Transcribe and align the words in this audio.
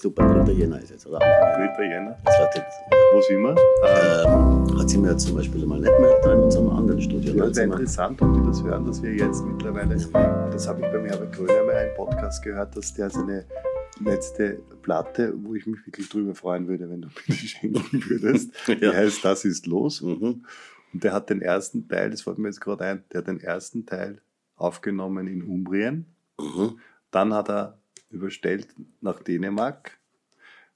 Super, 0.00 0.44
3. 0.44 0.52
Jänner 0.52 0.80
ist 0.80 0.90
jetzt, 0.90 1.06
oder? 1.06 1.18
3. 1.18 1.84
Jänner. 1.88 2.16
Das 2.24 2.38
war 2.38 2.46
jetzt, 2.54 2.78
Wo 3.12 3.20
sind 3.22 3.42
wir? 3.42 3.56
Ähm, 3.84 4.78
hat 4.78 4.88
sie 4.88 4.98
mir 4.98 5.10
jetzt 5.10 5.26
zum 5.26 5.36
Beispiel 5.36 5.66
mal 5.66 5.80
nicht 5.80 5.98
mehr 5.98 6.20
da 6.22 6.34
in 6.34 6.40
unserem 6.40 6.70
anderen 6.70 7.00
Studio. 7.00 7.34
ja, 7.34 7.46
das 7.46 7.56
wir- 7.56 7.64
interessant, 7.64 8.22
ob 8.22 8.32
die 8.34 8.42
das 8.46 8.62
hören, 8.62 8.84
dass 8.86 9.02
wir 9.02 9.12
jetzt 9.12 9.44
mittlerweile, 9.44 9.96
das 9.96 10.68
habe 10.68 10.82
ich 10.82 10.92
beim 10.92 11.04
Herbert 11.04 11.32
Gröner 11.34 11.64
mal 11.64 11.74
einen 11.74 11.94
Podcast 11.96 12.44
gehört, 12.44 12.76
dass 12.76 12.94
der 12.94 13.10
seine 13.10 13.44
letzte 14.04 14.60
Platte, 14.82 15.34
wo 15.42 15.54
ich 15.56 15.66
mich 15.66 15.84
wirklich 15.84 16.08
drüber 16.08 16.34
freuen 16.36 16.68
würde, 16.68 16.88
wenn 16.88 17.02
du 17.02 17.08
mir 17.08 17.14
die 17.26 17.48
schenken 17.48 18.04
würdest, 18.08 18.52
die 18.68 18.72
Ja. 18.74 18.92
heißt 18.92 19.24
Das 19.24 19.44
ist 19.44 19.66
los. 19.66 20.00
Mhm. 20.02 20.44
Und 20.94 21.04
der 21.04 21.12
hat 21.12 21.28
den 21.28 21.42
ersten 21.42 21.88
Teil, 21.88 22.10
das 22.10 22.22
fällt 22.22 22.38
mir 22.38 22.48
jetzt 22.48 22.60
gerade 22.60 22.84
ein, 22.84 23.04
der 23.12 23.18
hat 23.18 23.26
den 23.26 23.40
ersten 23.40 23.84
Teil 23.84 24.20
aufgenommen 24.56 25.26
in 25.26 25.42
Umbrien. 25.42 26.06
Mhm. 26.40 26.78
Dann 27.10 27.34
hat 27.34 27.48
er 27.50 27.77
überstellt 28.10 28.68
nach 29.00 29.22
Dänemark 29.22 29.98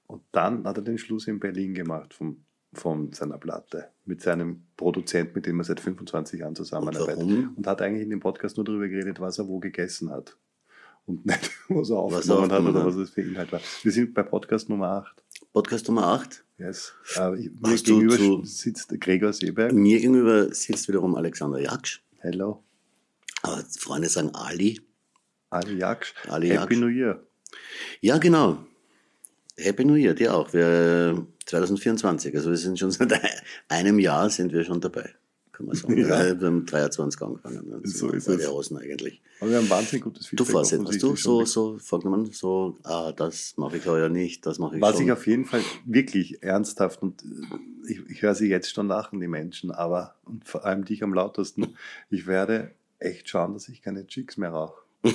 und 0.07 0.21
dann 0.31 0.65
hat 0.65 0.77
er 0.77 0.83
den 0.83 0.97
Schluss 0.97 1.27
in 1.27 1.39
Berlin 1.39 1.73
gemacht 1.73 2.13
vom, 2.13 2.43
von 2.73 3.11
seiner 3.13 3.37
Platte 3.37 3.89
mit 4.05 4.21
seinem 4.21 4.63
Produzent, 4.77 5.33
mit 5.35 5.45
dem 5.45 5.59
er 5.59 5.63
seit 5.63 5.79
25 5.79 6.39
Jahren 6.41 6.55
zusammenarbeitet. 6.55 7.17
warum? 7.17 7.53
Und 7.55 7.65
hat 7.67 7.81
eigentlich 7.81 8.03
in 8.03 8.09
dem 8.09 8.19
Podcast 8.19 8.57
nur 8.57 8.65
darüber 8.65 8.87
geredet, 8.87 9.19
was 9.19 9.39
er 9.39 9.47
wo 9.47 9.59
gegessen 9.59 10.09
hat. 10.11 10.37
Und 11.05 11.25
nicht, 11.25 11.51
was 11.69 11.89
er 11.89 11.95
Was 12.11 12.27
er 12.29 12.37
aufgenommen 12.37 12.51
hat 12.51 12.75
oder 12.75 12.85
was 12.85 12.95
das 12.97 13.09
für 13.09 13.21
Inhalt 13.21 13.51
war. 13.51 13.61
Wir 13.81 13.91
sind 13.91 14.13
bei 14.13 14.23
Podcast 14.23 14.69
Nummer 14.69 14.89
8. 14.89 15.23
Podcast 15.53 15.87
Nummer 15.87 16.07
8. 16.07 16.43
Yes. 16.57 16.93
Ich- 17.37 17.51
mir 17.51 17.75
gegenüber 17.77 18.15
zu- 18.17 18.43
sitzt 18.45 18.89
Gregor 19.01 19.33
Seeberg. 19.33 19.73
Mir 19.73 19.97
gegenüber 19.99 20.53
sitzt 20.53 20.87
wiederum 20.87 21.15
Alexander 21.15 21.59
Jaksch. 21.59 22.01
Hello. 22.19 22.63
Aber 23.41 23.63
Freunde 23.77 24.07
sagen 24.09 24.29
Ali. 24.33 24.79
Ali 25.53 25.77
Jaksch. 25.77 26.13
Ali 26.27 26.49
Happy 26.49 26.73
Jaksch. 26.75 26.79
New 26.79 26.87
Year. 26.87 27.23
Ja, 28.01 28.17
genau. 28.17 28.57
Happy 29.57 29.85
New 29.85 29.95
Year, 29.95 30.13
dir 30.13 30.33
auch. 30.33 30.51
Wir 30.53 31.25
2024, 31.45 32.35
also 32.35 32.49
wir 32.49 32.57
sind 32.57 32.79
schon 32.79 32.91
seit 32.91 33.13
einem 33.67 33.99
Jahr 33.99 34.29
sind 34.29 34.53
wir 34.53 34.63
schon 34.63 34.81
dabei, 34.81 35.13
kann 35.51 35.67
man 35.67 35.75
sagen. 35.75 35.97
Ja. 35.97 36.39
Wir 36.39 36.47
haben 36.47 36.65
23 36.65 37.21
angefangen. 37.21 37.81
So 37.83 38.09
ist 38.09 38.27
es. 38.27 38.47
Außen 38.47 38.77
eigentlich. 38.77 39.21
Aber 39.39 39.51
wir 39.51 39.57
haben 39.57 39.69
wahnsinnig 39.69 40.03
gutes 40.03 40.23
Du 40.23 40.29
Feedback. 40.29 40.51
Vorsatz, 40.51 40.81
hast 40.87 41.03
du 41.03 41.15
so, 41.15 41.45
so 41.45 41.77
vorgenommen, 41.77 42.31
so, 42.31 42.79
ah, 42.83 43.11
das 43.11 43.55
mache 43.57 43.77
ich 43.77 43.85
heuer 43.85 44.09
nicht, 44.09 44.45
das 44.45 44.57
mache 44.57 44.77
ich 44.77 44.81
Was 44.81 44.95
schon. 44.95 45.05
ich 45.05 45.11
auf 45.11 45.27
jeden 45.27 45.45
Fall 45.45 45.61
wirklich 45.85 46.41
ernsthaft 46.41 47.01
und 47.03 47.23
äh, 47.23 47.91
ich, 47.91 47.99
ich 48.09 48.21
höre 48.21 48.35
sie 48.35 48.47
jetzt 48.47 48.73
schon 48.73 48.87
lachen, 48.87 49.19
die 49.19 49.27
Menschen, 49.27 49.69
aber 49.71 50.15
und 50.25 50.45
vor 50.47 50.65
allem 50.65 50.85
dich 50.85 51.03
am 51.03 51.13
lautesten, 51.13 51.75
ich 52.09 52.25
werde 52.25 52.71
echt 52.99 53.29
schauen, 53.29 53.53
dass 53.53 53.67
ich 53.67 53.81
keine 53.81 54.07
Chicks 54.07 54.37
mehr 54.37 54.49
rauche. 54.49 54.81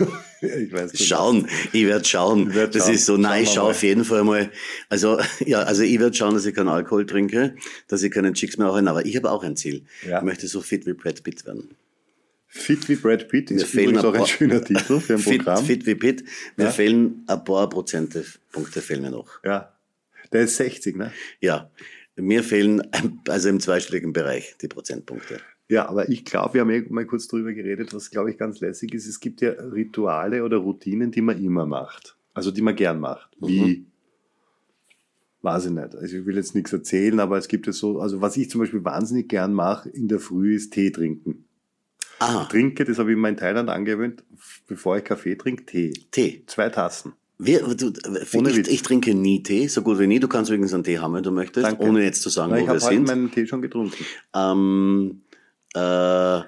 ich 0.40 0.72
weiß 0.72 0.92
nicht. 0.92 1.06
Schauen, 1.06 1.48
ich 1.72 1.84
werde 1.86 2.04
schauen. 2.04 2.50
Ich 2.50 2.54
werd 2.54 2.74
das 2.74 2.84
schauen. 2.84 2.94
ist 2.94 3.06
so, 3.06 3.16
nein, 3.16 3.30
Schauen 3.32 3.42
ich 3.44 3.50
schaue 3.54 3.70
auf 3.70 3.82
jeden 3.82 4.04
Fall 4.04 4.24
mal. 4.24 4.50
Also, 4.88 5.20
ja, 5.44 5.62
also 5.62 5.82
ich 5.82 5.98
werde 6.00 6.16
schauen, 6.16 6.34
dass 6.34 6.46
ich 6.46 6.54
keinen 6.54 6.68
Alkohol 6.68 7.06
trinke, 7.06 7.54
dass 7.88 8.02
ich 8.02 8.10
keinen 8.12 8.34
Chicks 8.34 8.56
mehr 8.58 8.68
rauche, 8.68 8.86
aber 8.88 9.04
ich 9.04 9.16
habe 9.16 9.30
auch 9.30 9.42
ein 9.44 9.56
Ziel. 9.56 9.84
Ja. 10.06 10.18
Ich 10.18 10.24
möchte 10.24 10.46
so 10.48 10.60
fit 10.60 10.86
wie 10.86 10.92
Brad 10.94 11.22
Pitt 11.22 11.44
werden. 11.46 11.70
Fit 12.52 12.88
wie 12.88 12.96
Brad 12.96 13.28
Pitt 13.28 13.50
Mir 13.50 13.58
ist 13.58 13.66
fehlen 13.66 13.90
übrigens 13.96 14.04
ein 14.04 14.10
auch 14.10 14.24
ein 14.24 14.26
schöner 14.26 14.64
Titel 14.64 14.98
für 15.00 15.12
ein 15.14 15.18
Fit, 15.20 15.44
Programm. 15.44 15.64
fit 15.64 15.86
wie 15.86 15.94
Pitt. 15.94 16.24
Mir 16.56 16.64
Ja. 16.64 16.70
fehlen 16.72 17.22
ein 17.28 17.44
paar 17.44 17.68
Prozente, 17.68 18.24
Punkte 18.50 18.80
fehlen 18.82 19.02
mir 19.02 19.10
noch. 19.10 19.42
Ja. 19.44 19.72
Der 20.32 20.42
ist 20.42 20.56
60, 20.56 20.96
ne? 20.96 21.12
Ja, 21.40 21.70
mir 22.16 22.42
fehlen, 22.42 22.82
also 23.28 23.48
im 23.48 23.60
zweistelligen 23.60 24.12
Bereich, 24.12 24.54
die 24.60 24.68
Prozentpunkte. 24.68 25.40
Ja, 25.70 25.88
aber 25.88 26.08
ich 26.08 26.24
glaube, 26.24 26.54
wir 26.54 26.60
haben 26.62 26.70
eh 26.70 26.84
mal 26.90 27.06
kurz 27.06 27.28
drüber 27.28 27.52
geredet, 27.52 27.94
was 27.94 28.10
glaube 28.10 28.30
ich 28.32 28.38
ganz 28.38 28.58
lässig 28.60 28.92
ist. 28.92 29.06
Es 29.06 29.20
gibt 29.20 29.40
ja 29.40 29.50
Rituale 29.52 30.42
oder 30.44 30.56
Routinen, 30.56 31.12
die 31.12 31.22
man 31.22 31.42
immer 31.42 31.64
macht. 31.64 32.16
Also 32.34 32.50
die 32.50 32.60
man 32.60 32.74
gern 32.74 32.98
macht. 32.98 33.30
Wie, 33.40 33.86
weiß 35.42 35.66
ich 35.66 35.70
nicht. 35.70 35.94
Also 35.94 36.16
ich 36.18 36.26
will 36.26 36.34
jetzt 36.36 36.56
nichts 36.56 36.72
erzählen, 36.72 37.20
aber 37.20 37.38
es 37.38 37.46
gibt 37.46 37.66
ja 37.66 37.72
so, 37.72 38.00
also 38.00 38.20
was 38.20 38.36
ich 38.36 38.50
zum 38.50 38.60
Beispiel 38.60 38.84
wahnsinnig 38.84 39.28
gern 39.28 39.52
mache 39.52 39.88
in 39.90 40.08
der 40.08 40.18
Früh 40.18 40.56
ist 40.56 40.72
Tee 40.72 40.90
trinken. 40.90 41.44
Ah, 42.18 42.44
Trinke, 42.44 42.84
das 42.84 42.98
habe 42.98 43.12
ich 43.12 43.16
mir 43.16 43.30
in 43.30 43.36
Thailand 43.36 43.70
angewöhnt, 43.70 44.24
bevor 44.66 44.98
ich 44.98 45.04
Kaffee 45.04 45.36
trinke, 45.36 45.64
Tee. 45.64 45.92
Tee. 46.10 46.42
Zwei 46.46 46.68
Tassen. 46.68 47.14
Wir, 47.38 47.60
du, 47.60 47.92
ich, 48.48 48.68
ich 48.68 48.82
trinke 48.82 49.14
nie 49.14 49.42
Tee, 49.42 49.68
so 49.68 49.80
gut 49.80 49.98
wie 49.98 50.06
nie. 50.06 50.20
Du 50.20 50.28
kannst 50.28 50.50
übrigens 50.50 50.74
einen 50.74 50.84
Tee 50.84 50.98
haben, 50.98 51.14
wenn 51.14 51.22
du 51.22 51.30
möchtest, 51.30 51.64
Danke. 51.66 51.82
ohne 51.84 52.04
jetzt 52.04 52.20
zu 52.20 52.28
sagen, 52.28 52.50
Na, 52.50 52.56
wo 52.56 52.60
ich 52.60 52.66
wir 52.66 52.74
habe 52.74 52.80
heute 52.84 52.94
sind. 52.96 53.06
meinen 53.06 53.30
Tee 53.30 53.46
schon 53.46 53.62
getrunken. 53.62 54.04
Ähm, 54.34 55.22
äh, 55.74 56.42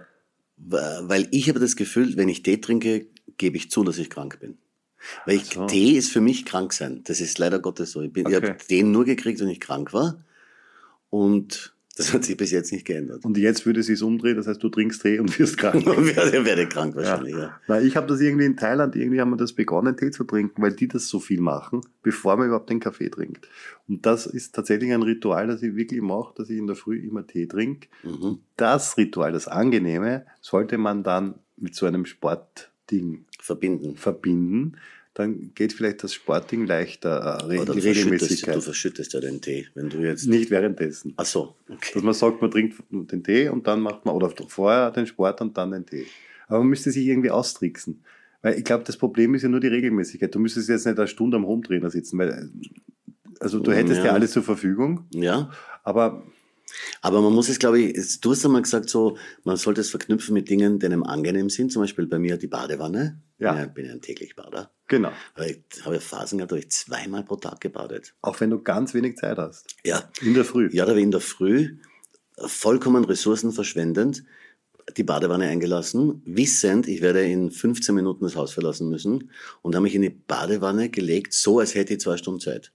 weil 0.56 1.28
ich 1.30 1.48
habe 1.48 1.60
das 1.60 1.76
Gefühl, 1.76 2.16
wenn 2.16 2.28
ich 2.28 2.42
Tee 2.42 2.58
trinke, 2.60 3.06
gebe 3.38 3.56
ich 3.56 3.70
zu, 3.70 3.82
dass 3.84 3.98
ich 3.98 4.10
krank 4.10 4.38
bin. 4.40 4.58
Weil 5.26 5.36
ich, 5.36 5.46
so. 5.46 5.66
Tee 5.66 5.92
ist 5.92 6.12
für 6.12 6.20
mich 6.20 6.44
krank 6.44 6.72
sein. 6.72 7.02
Das 7.04 7.20
ist 7.20 7.38
leider 7.38 7.58
Gottes 7.58 7.92
so. 7.92 8.02
Ich, 8.02 8.12
bin, 8.12 8.28
ich 8.28 8.36
Okay. 8.36 8.48
habe 8.50 8.58
den 8.70 8.92
nur 8.92 9.04
gekriegt, 9.04 9.40
wenn 9.40 9.48
ich 9.48 9.60
krank 9.60 9.92
war. 9.92 10.24
Und 11.10 11.74
das 11.96 12.14
hat 12.14 12.24
sich 12.24 12.36
bis 12.38 12.50
jetzt 12.50 12.72
nicht 12.72 12.86
geändert. 12.86 13.24
Und 13.24 13.36
jetzt 13.36 13.66
würde 13.66 13.80
es 13.80 13.86
sich 13.86 14.02
umdrehen, 14.02 14.36
das 14.36 14.46
heißt, 14.46 14.62
du 14.62 14.70
trinkst 14.70 15.02
Tee 15.02 15.18
und 15.18 15.38
wirst 15.38 15.58
krank. 15.58 15.86
Ich 15.86 16.16
werde, 16.16 16.44
werde 16.44 16.66
krank 16.66 16.96
wahrscheinlich, 16.96 17.36
ja. 17.36 17.60
Na, 17.68 17.80
ich 17.80 17.96
habe 17.96 18.06
das 18.06 18.20
irgendwie 18.20 18.46
in 18.46 18.56
Thailand, 18.56 18.96
irgendwie 18.96 19.20
haben 19.20 19.30
wir 19.30 19.36
das 19.36 19.52
begonnen, 19.52 19.96
Tee 19.96 20.10
zu 20.10 20.24
trinken, 20.24 20.62
weil 20.62 20.72
die 20.72 20.88
das 20.88 21.08
so 21.08 21.20
viel 21.20 21.40
machen, 21.40 21.82
bevor 22.02 22.36
man 22.36 22.46
überhaupt 22.46 22.70
den 22.70 22.80
Kaffee 22.80 23.10
trinkt. 23.10 23.48
Und 23.88 24.06
das 24.06 24.26
ist 24.26 24.54
tatsächlich 24.54 24.92
ein 24.92 25.02
Ritual, 25.02 25.46
das 25.46 25.62
ich 25.62 25.76
wirklich 25.76 26.00
mache, 26.00 26.32
dass 26.36 26.48
ich 26.48 26.58
in 26.58 26.66
der 26.66 26.76
Früh 26.76 26.98
immer 26.98 27.26
Tee 27.26 27.46
trinke. 27.46 27.88
Mhm. 28.04 28.38
Das 28.56 28.96
Ritual, 28.96 29.32
das 29.32 29.46
Angenehme, 29.48 30.24
sollte 30.40 30.78
man 30.78 31.02
dann 31.02 31.34
mit 31.58 31.74
so 31.74 31.84
einem 31.84 32.06
Sportding 32.06 33.26
Verbinden. 33.38 33.96
verbinden. 33.96 34.76
Dann 35.14 35.52
geht 35.54 35.74
vielleicht 35.74 36.02
das 36.02 36.14
Sportding 36.14 36.66
leichter, 36.66 37.40
äh, 37.50 37.58
Oder 37.58 37.74
die 37.74 37.80
du 37.80 37.82
verschüttest, 37.82 37.96
Regelmäßigkeit. 37.96 38.56
du 38.56 38.60
verschüttest 38.62 39.12
ja 39.12 39.20
den 39.20 39.40
Tee, 39.42 39.66
wenn 39.74 39.90
du 39.90 39.98
jetzt. 39.98 40.26
Nicht 40.26 40.50
währenddessen. 40.50 41.12
Ach 41.16 41.26
so, 41.26 41.54
okay. 41.68 41.90
Dass 41.94 42.02
man 42.02 42.14
sagt, 42.14 42.40
man 42.40 42.50
trinkt 42.50 42.82
den 42.90 43.22
Tee 43.22 43.48
und 43.50 43.66
dann 43.66 43.80
macht 43.80 44.06
man, 44.06 44.14
oder 44.14 44.32
vorher 44.48 44.90
den 44.90 45.06
Sport 45.06 45.40
und 45.42 45.56
dann 45.58 45.70
den 45.72 45.84
Tee. 45.84 46.06
Aber 46.48 46.60
man 46.60 46.68
müsste 46.68 46.90
sich 46.90 47.06
irgendwie 47.06 47.30
austricksen. 47.30 48.02
Weil 48.40 48.58
ich 48.58 48.64
glaube, 48.64 48.84
das 48.84 48.96
Problem 48.96 49.34
ist 49.34 49.42
ja 49.42 49.48
nur 49.50 49.60
die 49.60 49.68
Regelmäßigkeit. 49.68 50.34
Du 50.34 50.38
müsstest 50.38 50.68
jetzt 50.68 50.86
nicht 50.86 50.98
eine 50.98 51.06
Stunde 51.06 51.36
am 51.36 51.46
Hometrainer 51.46 51.90
sitzen, 51.90 52.18
weil, 52.18 52.50
also 53.38 53.60
du 53.60 53.70
hättest 53.72 53.98
ja, 53.98 54.06
Ja. 54.06 54.12
alles 54.12 54.32
zur 54.32 54.42
Verfügung, 54.42 55.04
Ja. 55.12 55.50
aber 55.84 56.22
Aber 57.02 57.20
man 57.20 57.34
muss 57.34 57.50
es, 57.50 57.58
glaube 57.58 57.80
ich, 57.80 58.20
du 58.20 58.30
hast 58.30 58.46
einmal 58.46 58.62
gesagt, 58.62 58.88
so, 58.88 59.18
man 59.44 59.56
sollte 59.58 59.82
es 59.82 59.90
verknüpfen 59.90 60.32
mit 60.32 60.48
Dingen, 60.48 60.78
die 60.78 60.86
einem 60.86 61.02
angenehm 61.02 61.50
sind. 61.50 61.70
Zum 61.70 61.82
Beispiel 61.82 62.06
bei 62.06 62.18
mir 62.18 62.38
die 62.38 62.46
Badewanne. 62.46 63.20
Ja. 63.44 63.64
Ich 63.64 63.70
bin 63.70 63.86
ja, 63.86 63.92
ein 63.92 64.00
täglich 64.00 64.36
Bader. 64.36 64.70
genau. 64.88 65.12
Weil 65.36 65.62
ich 65.74 65.84
habe 65.84 65.96
ja 65.96 66.00
Phasen 66.00 66.38
gehabt, 66.38 66.52
da 66.52 66.56
habe 66.56 66.64
ich 66.64 66.70
zweimal 66.70 67.24
pro 67.24 67.36
Tag 67.36 67.60
gebadet. 67.60 68.14
Auch 68.22 68.40
wenn 68.40 68.50
du 68.50 68.62
ganz 68.62 68.94
wenig 68.94 69.16
Zeit 69.16 69.38
hast. 69.38 69.74
Ja. 69.84 70.10
In 70.20 70.34
der 70.34 70.44
Früh. 70.44 70.68
Ja, 70.72 70.84
da 70.84 70.90
habe 70.90 71.00
ich 71.00 71.04
in 71.04 71.10
der 71.10 71.20
Früh 71.20 71.76
vollkommen 72.38 73.04
ressourcenverschwendend 73.04 74.24
die 74.96 75.04
Badewanne 75.04 75.46
eingelassen, 75.46 76.22
wissend, 76.24 76.88
ich 76.88 77.00
werde 77.00 77.24
in 77.24 77.50
15 77.50 77.94
Minuten 77.94 78.24
das 78.24 78.36
Haus 78.36 78.52
verlassen 78.52 78.88
müssen 78.88 79.30
und 79.62 79.74
habe 79.74 79.84
mich 79.84 79.94
in 79.94 80.02
die 80.02 80.10
Badewanne 80.10 80.88
gelegt, 80.88 81.32
so 81.32 81.60
als 81.60 81.74
hätte 81.74 81.94
ich 81.94 82.00
zwei 82.00 82.16
Stunden 82.16 82.40
Zeit. 82.40 82.72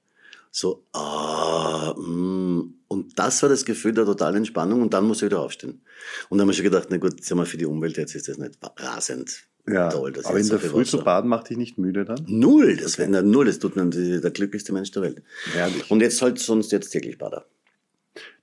So, 0.52 0.86
ah, 0.94 1.94
mm. 1.98 2.74
und 2.88 3.20
das 3.20 3.42
war 3.44 3.50
das 3.50 3.66
Gefühl 3.66 3.94
der 3.94 4.06
totalen 4.06 4.38
Entspannung 4.38 4.82
und 4.82 4.94
dann 4.94 5.06
muss 5.06 5.18
ich 5.22 5.26
wieder 5.26 5.40
aufstehen. 5.42 5.82
Und 6.30 6.38
dann 6.38 6.46
habe 6.46 6.52
ich 6.52 6.58
schon 6.58 6.64
gedacht, 6.64 6.88
na 6.90 6.98
gut, 6.98 7.24
sag 7.24 7.36
mal, 7.36 7.46
für 7.46 7.58
die 7.58 7.66
Umwelt 7.66 7.98
jetzt 7.98 8.16
ist 8.16 8.28
das 8.28 8.38
nicht 8.38 8.58
rasend 8.78 9.44
Ja, 9.68 9.90
toll. 9.90 10.12
dass 10.14 10.26
aber 10.26 10.40
in 10.40 10.48
der 10.48 10.60
so 10.60 10.68
Früh 10.70 10.86
zu 10.86 11.04
baden 11.04 11.30
macht 11.30 11.50
dich 11.50 11.58
nicht 11.58 11.78
müde 11.78 12.06
dann? 12.06 12.24
Null, 12.28 12.78
das 12.78 12.98
wäre 12.98 13.22
null, 13.24 13.46
das 13.46 13.60
tut 13.60 13.76
man 13.76 13.92
der 13.92 14.32
glücklichste 14.32 14.74
Mensch 14.74 14.92
der 14.92 15.02
Welt. 15.04 15.22
Herrlich. 15.54 15.92
Und 15.92 16.02
jetzt 16.02 16.22
halt 16.22 16.40
sonst 16.40 16.72
jetzt 16.72 16.90
täglich 16.90 17.18
Bader. 17.18 17.46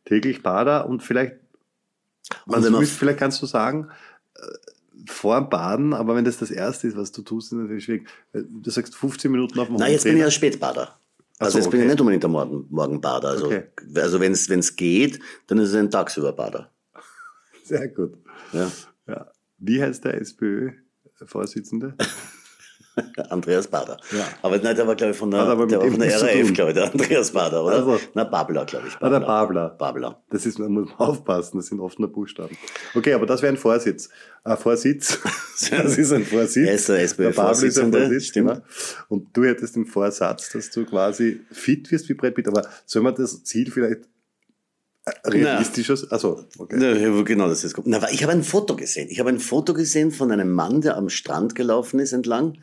Täglich 0.04 0.42
Bader 0.42 0.86
und 0.88 1.02
vielleicht, 1.02 1.34
Und 2.46 2.54
also 2.54 2.70
müsst- 2.70 2.92
vielleicht 2.92 3.18
kannst 3.18 3.40
du 3.42 3.46
sagen, 3.46 3.88
äh, 4.36 4.40
vor 5.06 5.38
dem 5.40 5.48
Baden, 5.50 5.92
aber 5.94 6.14
wenn 6.14 6.24
das 6.24 6.38
das 6.38 6.50
Erste 6.50 6.86
ist, 6.86 6.96
was 6.96 7.12
du 7.12 7.22
tust, 7.22 7.52
ist 7.52 7.58
natürlich 7.58 7.84
schwierig. 7.84 8.08
Du 8.32 8.70
sagst 8.70 8.94
15 8.94 9.30
Minuten 9.30 9.58
auf 9.58 9.66
dem 9.66 9.76
Na, 9.76 9.88
jetzt 9.88 10.04
bin 10.04 10.14
ich 10.16 10.20
ja. 10.22 10.30
Spätbader. 10.30 10.98
Also 11.44 11.58
so, 11.58 11.64
jetzt 11.64 11.70
bin 11.70 11.80
ich 11.80 11.84
okay. 11.84 11.92
nicht 11.92 12.00
unbedingt 12.00 12.22
der 12.22 12.30
Morgen, 12.30 12.66
Morgenbader. 12.70 13.28
Also, 13.28 13.46
Okay. 13.46 13.64
also 13.96 14.20
wenn 14.20 14.32
es 14.32 14.76
geht, 14.76 15.20
dann 15.46 15.58
ist 15.58 15.70
es 15.70 15.74
ein 15.74 15.90
Tagsüberbader. 15.90 16.70
Sehr 17.64 17.88
gut. 17.88 18.18
Ja. 18.52 18.70
Ja. 19.06 19.30
Wie 19.58 19.82
heißt 19.82 20.04
der 20.04 20.20
SPÖ-Vorsitzende? 20.20 21.96
Andreas 23.30 23.66
Bader. 23.66 23.96
Ja. 24.12 24.26
Aber 24.42 24.58
nein, 24.58 24.76
der 24.76 24.86
war, 24.86 24.94
glaube 24.94 25.12
ich, 25.12 25.18
von 25.18 25.30
der, 25.30 25.44
der 25.44 25.58
war 25.58 25.68
von 25.68 25.98
der 25.98 26.22
RAF, 26.22 26.52
glaube 26.52 26.70
ich, 26.70 26.74
der 26.74 26.92
Andreas 26.92 27.32
Bader, 27.32 27.64
oder? 27.64 27.76
Also. 27.76 28.00
Na, 28.14 28.24
Babler, 28.24 28.64
glaube 28.64 28.88
ich. 28.88 28.96
Ah, 29.00 29.08
der 29.08 29.20
Babler. 29.20 29.70
Babler. 29.70 30.22
Das 30.30 30.46
ist, 30.46 30.58
man 30.58 30.72
muss 30.72 30.88
aufpassen, 30.98 31.56
das 31.58 31.66
sind 31.66 31.80
oft 31.80 31.98
nur 31.98 32.12
Buchstaben. 32.12 32.56
Okay, 32.94 33.12
aber 33.14 33.26
das 33.26 33.42
wäre 33.42 33.52
ein 33.52 33.56
Vorsitz. 33.58 34.08
Ein 34.44 34.56
Vorsitz. 34.56 35.18
Das 35.70 35.96
ist 35.96 36.12
ein 36.12 36.24
Vorsitz. 36.24 36.88
Er 36.88 37.04
ist 37.04 37.16
der 37.16 37.30
Babel 37.30 37.68
ist 37.68 37.78
ein 37.78 37.92
Vorsitz, 37.92 38.26
stimmt. 38.26 38.48
genau. 38.48 38.60
Und 39.08 39.36
du 39.36 39.44
hättest 39.44 39.76
den 39.76 39.86
Vorsatz, 39.86 40.50
dass 40.50 40.68
du 40.70 40.84
quasi 40.84 41.42
fit 41.52 41.88
wirst 41.92 42.08
wie 42.08 42.14
Brad 42.14 42.34
Pitt. 42.34 42.48
Aber 42.48 42.66
soll 42.84 43.02
man 43.02 43.14
das 43.14 43.44
Ziel 43.44 43.70
vielleicht 43.70 44.08
äh, 45.06 45.28
realistischer, 45.28 45.96
also, 46.10 46.44
okay. 46.58 47.02
Ja, 47.02 47.22
genau, 47.22 47.48
das 47.48 47.64
ist 47.64 47.74
gut. 47.74 47.86
Na, 47.86 48.10
ich 48.10 48.22
habe 48.22 48.32
ein 48.32 48.42
Foto 48.42 48.74
gesehen. 48.76 49.08
Ich 49.10 49.20
habe 49.20 49.28
ein 49.30 49.40
Foto 49.40 49.74
gesehen 49.74 50.10
von 50.10 50.30
einem 50.30 50.50
Mann, 50.50 50.80
der 50.80 50.96
am 50.96 51.08
Strand 51.10 51.54
gelaufen 51.54 52.00
ist 52.00 52.12
entlang. 52.12 52.58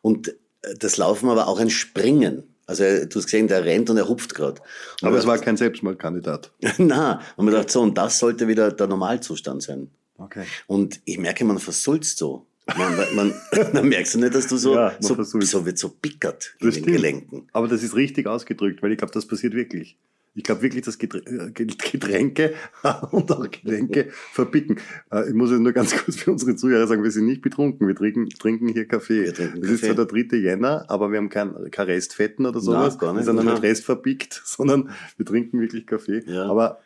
Und 0.00 0.28
äh, 0.28 0.74
das 0.78 0.96
Laufen 0.96 1.28
aber 1.28 1.48
auch 1.48 1.60
ein 1.60 1.70
Springen. 1.70 2.44
Also 2.66 2.84
du 2.84 3.18
hast 3.18 3.24
gesehen, 3.24 3.48
der 3.48 3.64
rennt 3.64 3.90
und 3.90 3.96
er 3.98 4.08
hupft 4.08 4.34
gerade. 4.34 4.62
Aber 5.02 5.18
es 5.18 5.26
war 5.26 5.36
kein 5.38 5.56
Selbstmordkandidat. 5.56 6.52
Na, 6.78 7.20
und 7.36 7.44
man 7.44 7.52
dachte 7.54 7.72
so, 7.72 7.82
und 7.82 7.98
das 7.98 8.18
sollte 8.18 8.48
wieder 8.48 8.72
der 8.72 8.86
Normalzustand 8.86 9.62
sein. 9.62 9.90
Okay. 10.16 10.44
Und 10.66 11.00
ich 11.04 11.18
merke, 11.18 11.44
man 11.44 11.58
versulzt 11.58 12.18
so. 12.18 12.46
Man, 12.76 12.94
man, 13.14 13.34
dann 13.72 13.88
merkst 13.88 14.14
du 14.14 14.20
nicht, 14.20 14.34
dass 14.34 14.46
du 14.46 14.56
so, 14.56 14.74
Ja, 14.76 14.94
so, 15.00 15.20
so 15.22 15.66
wird 15.66 15.78
so 15.78 15.88
pickert 15.88 16.54
in 16.60 16.68
Das 16.68 16.76
den 16.76 16.84
stimmt. 16.84 16.96
Gelenken. 16.96 17.48
Aber 17.52 17.66
das 17.66 17.82
ist 17.82 17.96
richtig 17.96 18.26
ausgedrückt, 18.28 18.82
weil 18.82 18.92
ich 18.92 18.98
glaube, 18.98 19.12
das 19.12 19.26
passiert 19.26 19.52
wirklich. 19.54 19.98
Ich 20.34 20.44
glaube 20.44 20.62
wirklich, 20.62 20.82
dass 20.82 20.96
äh, 20.98 21.50
Getränke 21.52 22.54
und 23.10 23.30
auch 23.30 23.46
Gelenke 23.50 24.08
verpicken. 24.32 24.78
Äh, 25.10 25.28
Ich 25.28 25.34
muss 25.34 25.50
jetzt 25.50 25.60
nur 25.60 25.72
ganz 25.72 25.94
kurz 26.04 26.16
für 26.16 26.32
unsere 26.32 26.56
Zuhörer 26.56 26.86
sagen, 26.86 27.02
wir 27.02 27.10
sind 27.10 27.26
nicht 27.26 27.42
betrunken. 27.42 27.86
Wir 27.86 27.94
trinken, 27.94 28.28
trinken 28.30 28.68
hier 28.68 28.86
Kaffee. 28.88 29.30
Trinken 29.32 29.62
Es 29.62 29.70
ist 29.70 29.80
Kaffee. 29.82 29.94
zwar 29.94 30.06
der 30.06 30.24
3. 30.24 30.36
Jänner, 30.38 30.86
aber 30.88 31.10
wir 31.10 31.18
haben 31.18 31.28
kein, 31.28 31.70
kein 31.70 31.86
Restfetten 31.86 32.46
oder 32.46 32.60
sowas. 32.60 32.94
nicht. 32.94 33.02
Wir 33.02 33.22
sind 33.24 33.36
Nein. 33.36 33.46
nicht 33.46 33.62
restverpickt, 33.62 34.40
sondern 34.44 34.90
wir 35.18 35.26
trinken 35.26 35.60
wirklich 35.60 35.86
Kaffee. 35.86 36.22
Ja. 36.26 36.44
Aber 36.46 36.80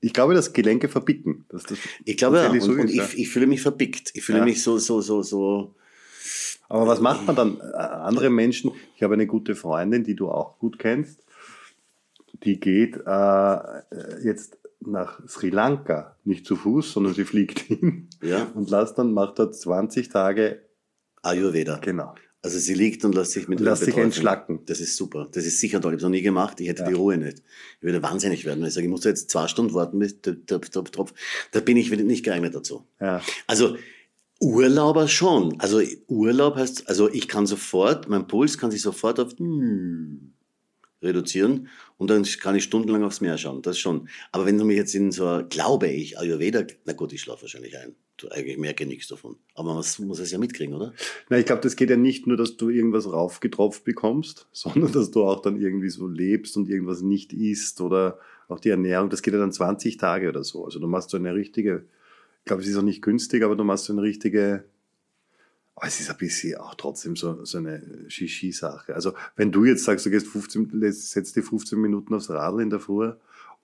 ich 0.00 0.12
glaube, 0.12 0.34
dass 0.34 0.52
Gelenke 0.52 0.88
verpicken. 0.88 1.44
Dass 1.48 1.62
das 1.64 1.78
Ich 2.04 2.16
glaube 2.16 2.38
ja, 2.38 2.50
und, 2.50 2.60
so 2.60 2.72
und 2.72 2.90
ist, 2.90 3.12
ich, 3.14 3.18
ich 3.20 3.28
fühle 3.30 3.46
mich 3.46 3.62
verpickt. 3.62 4.10
Ich 4.14 4.24
fühle 4.24 4.38
Ja. 4.38 4.44
mich 4.44 4.62
so, 4.62 4.78
so, 4.78 5.00
so, 5.00 5.22
so. 5.22 5.74
Aber 6.68 6.86
was 6.86 7.00
macht 7.00 7.26
man 7.26 7.36
dann? 7.36 7.60
Äh, 7.60 7.76
Andere 7.76 8.30
Menschen, 8.30 8.72
ich 8.96 9.02
habe 9.02 9.14
eine 9.14 9.26
gute 9.26 9.54
Freundin, 9.54 10.02
die 10.04 10.14
du 10.16 10.28
auch 10.28 10.58
gut 10.58 10.78
kennst, 10.78 11.20
die 12.44 12.58
geht 12.60 12.96
äh, 13.06 14.22
jetzt 14.24 14.58
nach 14.80 15.20
Sri 15.28 15.50
Lanka, 15.50 16.16
nicht 16.24 16.46
zu 16.46 16.56
Fuß, 16.56 16.92
sondern 16.92 17.14
sie 17.14 17.24
fliegt 17.24 17.58
hin 17.68 18.08
Ja, 18.22 18.44
und 18.54 18.70
lässt 18.70 18.96
dann, 18.98 19.12
macht 19.12 19.38
dort 19.38 19.54
20 19.54 20.08
Tage, 20.08 20.62
Ayurveda. 21.22 21.76
genau, 21.78 22.14
Also 22.42 22.58
sie 22.58 22.72
liegt 22.74 23.04
und 23.04 23.14
lässt 23.14 23.32
sich 23.32 23.46
mit 23.46 23.60
Lässt 23.60 23.84
sich 23.84 23.96
entschlacken. 23.98 24.60
Das 24.64 24.80
ist 24.80 24.96
super. 24.96 25.28
Das 25.32 25.44
ist 25.44 25.60
sicher 25.60 25.80
toll. 25.82 25.90
Ich 25.90 25.94
habe 25.94 25.98
es 25.98 26.02
noch 26.04 26.10
nie 26.10 26.22
gemacht. 26.22 26.58
Ich 26.60 26.68
hätte 26.68 26.82
Ja. 26.82 26.88
die 26.88 26.94
Ruhe 26.94 27.18
nicht. 27.18 27.42
Ich 27.78 27.82
würde 27.82 28.02
wahnsinnig 28.02 28.46
werden. 28.46 28.60
wenn 28.60 28.68
Ich 28.68 28.74
sage, 28.74 28.86
ich 28.86 28.90
muss 28.90 29.02
da 29.02 29.10
jetzt 29.10 29.28
zwei 29.30 29.46
Stunden 29.48 29.74
warten, 29.74 29.98
bis 29.98 30.18
top, 30.22 30.70
top, 30.72 30.90
top. 30.92 31.12
Da 31.52 31.60
bin 31.60 31.76
ich 31.76 31.90
nicht 31.90 32.24
geeignet 32.24 32.54
dazu. 32.54 32.86
ja. 33.00 33.20
Also 33.46 33.76
Urlauber 34.42 35.06
schon. 35.08 35.60
Also 35.60 35.82
Urlaub 36.06 36.56
heißt, 36.56 36.88
also 36.88 37.10
ich 37.12 37.28
kann 37.28 37.46
sofort, 37.46 38.08
mein 38.08 38.26
Puls 38.26 38.56
kann 38.56 38.70
sich 38.70 38.80
sofort 38.80 39.20
auf 39.20 39.32
hm, 39.36 40.32
reduzieren 41.02 41.68
und 41.96 42.10
dann 42.10 42.24
kann 42.24 42.56
ich 42.56 42.64
stundenlang 42.64 43.04
aufs 43.04 43.20
Meer 43.20 43.38
schauen. 43.38 43.62
Das 43.62 43.78
schon. 43.78 44.08
Aber 44.32 44.46
wenn 44.46 44.58
du 44.58 44.64
mich 44.64 44.76
jetzt 44.76 44.94
in 44.94 45.12
so, 45.12 45.42
glaube 45.48 45.88
ich, 45.88 46.18
Ayurveda, 46.18 46.64
na 46.84 46.92
gut, 46.92 47.12
ich 47.12 47.20
schlafe 47.20 47.42
wahrscheinlich 47.42 47.76
ein. 47.78 47.94
Eigentlich 48.30 48.58
merke 48.58 48.84
ich 48.84 48.88
nichts 48.90 49.08
davon. 49.08 49.36
Aber 49.54 49.68
man 49.68 49.76
muss, 49.76 49.98
muss 49.98 50.18
es 50.18 50.30
ja 50.30 50.38
mitkriegen, 50.38 50.74
oder? 50.74 50.92
Na, 51.30 51.38
ich 51.38 51.46
glaube, 51.46 51.62
das 51.62 51.74
geht 51.74 51.88
ja 51.88 51.96
nicht 51.96 52.26
nur, 52.26 52.36
dass 52.36 52.58
du 52.58 52.68
irgendwas 52.68 53.10
raufgetropft 53.10 53.82
bekommst, 53.84 54.46
sondern 54.52 54.92
dass 54.92 55.10
du 55.10 55.24
auch 55.24 55.40
dann 55.40 55.58
irgendwie 55.58 55.88
so 55.88 56.06
lebst 56.06 56.56
und 56.58 56.68
irgendwas 56.68 57.00
nicht 57.00 57.32
isst 57.32 57.80
oder 57.80 58.18
auch 58.48 58.60
die 58.60 58.68
Ernährung. 58.68 59.08
Das 59.08 59.22
geht 59.22 59.32
ja 59.32 59.40
dann 59.40 59.52
20 59.52 59.96
Tage 59.96 60.28
oder 60.28 60.44
so. 60.44 60.64
Also 60.64 60.78
du 60.80 60.86
machst 60.86 61.10
so 61.10 61.16
eine 61.16 61.34
richtige, 61.34 61.86
ich 62.40 62.44
glaube, 62.44 62.62
es 62.62 62.68
ist 62.68 62.76
auch 62.76 62.82
nicht 62.82 63.00
günstig, 63.00 63.42
aber 63.42 63.56
du 63.56 63.64
machst 63.64 63.86
so 63.86 63.92
eine 63.94 64.02
richtige, 64.02 64.64
aber 65.76 65.86
es 65.86 66.00
ist 66.00 66.10
ein 66.10 66.16
bisschen 66.18 66.58
auch 66.58 66.74
trotzdem 66.74 67.16
so, 67.16 67.44
so 67.44 67.58
eine 67.58 68.04
Shishi-Sache. 68.08 68.94
Also 68.94 69.14
wenn 69.36 69.50
du 69.52 69.64
jetzt 69.64 69.84
sagst, 69.84 70.04
du 70.06 70.10
gehst 70.10 70.26
15, 70.26 70.70
lässt- 70.72 71.10
setzt 71.10 71.36
dir 71.36 71.42
15 71.42 71.78
Minuten 71.80 72.12
aufs 72.14 72.28
Radl 72.30 72.60
in 72.60 72.70
der 72.70 72.80
Früh 72.80 73.12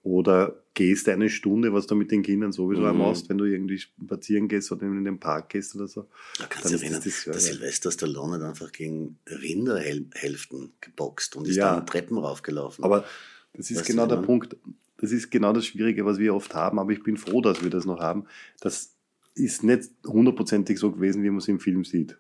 oder 0.02 0.54
gehst 0.74 1.08
eine 1.08 1.28
Stunde, 1.28 1.72
was 1.72 1.86
du 1.88 1.94
mit 1.96 2.10
den 2.12 2.22
Kindern 2.22 2.52
sowieso 2.52 2.82
Mhm. 2.82 2.98
machst, 2.98 3.28
wenn 3.28 3.38
du 3.38 3.44
irgendwie 3.44 3.78
spazieren 3.78 4.46
gehst 4.46 4.70
oder 4.70 4.82
in 4.86 5.04
den 5.04 5.18
Park 5.18 5.48
gehst 5.50 5.74
oder 5.74 5.88
so. 5.88 6.06
Da 6.38 6.46
kannst 6.46 6.70
du 6.70 6.74
ist 6.76 6.82
erinnern, 6.82 7.02
das 7.04 7.24
der. 7.24 7.34
Silvester 7.40 7.90
Stallone 7.90 8.34
hat 8.34 8.42
einfach 8.42 8.70
gegen 8.72 9.18
Rinderhälften 9.28 10.72
geboxt 10.80 11.36
und 11.36 11.48
ist 11.48 11.56
Ja. 11.56 11.74
dann 11.74 11.86
Treppen 11.86 12.18
raufgelaufen. 12.18 12.84
Aber 12.84 13.04
das 13.54 13.70
ist 13.70 13.78
Weißt 13.78 13.86
genau 13.88 14.06
der? 14.06 14.16
Punkt. 14.16 14.56
Das 14.98 15.12
ist 15.12 15.30
genau 15.30 15.52
das 15.52 15.66
Schwierige, 15.66 16.06
was 16.06 16.18
wir 16.18 16.34
oft 16.34 16.54
haben, 16.54 16.78
aber 16.78 16.90
ich 16.92 17.02
bin 17.02 17.16
froh, 17.18 17.42
dass 17.42 17.62
wir 17.62 17.68
das 17.70 17.84
noch 17.84 18.00
haben. 18.00 18.24
Das 18.60 18.95
ist 19.36 19.62
nicht 19.62 19.90
hundertprozentig 20.06 20.78
so 20.78 20.90
gewesen, 20.90 21.22
wie 21.22 21.30
man 21.30 21.38
es 21.38 21.48
im 21.48 21.60
Film 21.60 21.84
sieht. 21.84 22.16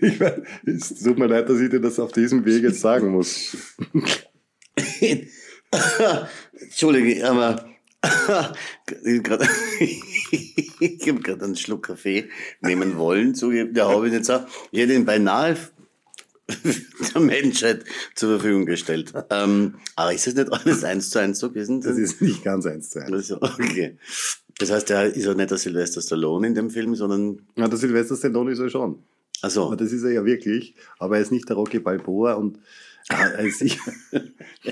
Ich 0.00 0.20
mein, 0.20 0.46
es 0.64 0.94
tut 1.02 1.18
mir 1.18 1.26
leid, 1.26 1.48
dass 1.48 1.60
ich 1.60 1.70
dir 1.70 1.80
das 1.80 1.98
auf 1.98 2.12
diesem 2.12 2.44
Weg 2.44 2.62
jetzt 2.62 2.80
sagen 2.80 3.08
muss. 3.08 3.56
Entschuldige, 6.52 7.28
aber 7.28 7.68
ich 9.04 9.22
habe 11.08 11.20
gerade 11.20 11.44
einen 11.44 11.56
Schluck 11.56 11.86
Kaffee 11.86 12.28
nehmen 12.60 12.96
wollen. 12.96 13.34
zugegeben. 13.34 13.74
Ja, 13.76 13.88
habe 13.88 14.08
ich 14.08 14.12
jetzt 14.12 14.30
auch. 14.30 14.44
Ich 14.72 14.80
hätte 14.80 14.94
ihn 14.94 15.04
beinahe 15.04 15.56
der 17.14 17.20
Menschheit 17.20 17.84
zur 18.14 18.38
Verfügung 18.38 18.66
gestellt. 18.66 19.12
Ähm, 19.30 19.76
aber 19.96 20.12
ist 20.12 20.26
das 20.26 20.34
nicht 20.34 20.52
alles 20.52 20.84
eins 20.84 21.10
zu 21.10 21.18
eins 21.18 21.38
so 21.38 21.50
gewesen? 21.50 21.80
Das 21.80 21.96
ist 21.96 22.20
nicht 22.20 22.42
ganz 22.42 22.66
eins 22.66 22.90
zu 22.90 23.00
eins. 23.00 23.12
Also, 23.12 23.36
okay. 23.40 23.96
Das 24.58 24.70
heißt, 24.70 24.90
er 24.90 25.06
ist 25.06 25.26
auch 25.26 25.34
nicht 25.34 25.50
der 25.50 25.58
Sylvester 25.58 26.00
Stallone 26.00 26.46
in 26.46 26.54
dem 26.54 26.70
Film, 26.70 26.94
sondern. 26.94 27.40
Ja, 27.56 27.68
der 27.68 27.78
Silvester 27.78 28.16
Stallone 28.16 28.52
ist 28.52 28.58
er 28.58 28.70
schon. 28.70 28.98
Also, 29.40 29.66
Aber 29.66 29.76
das 29.76 29.92
ist 29.92 30.02
er 30.02 30.12
ja 30.12 30.24
wirklich. 30.24 30.74
Aber 30.98 31.16
er 31.16 31.22
ist 31.22 31.32
nicht 31.32 31.48
der 31.48 31.56
Rocky 31.56 31.78
Balboa 31.78 32.34
und 32.34 32.58
er 33.08 33.40
ist 33.40 33.58
sicher 33.58 33.92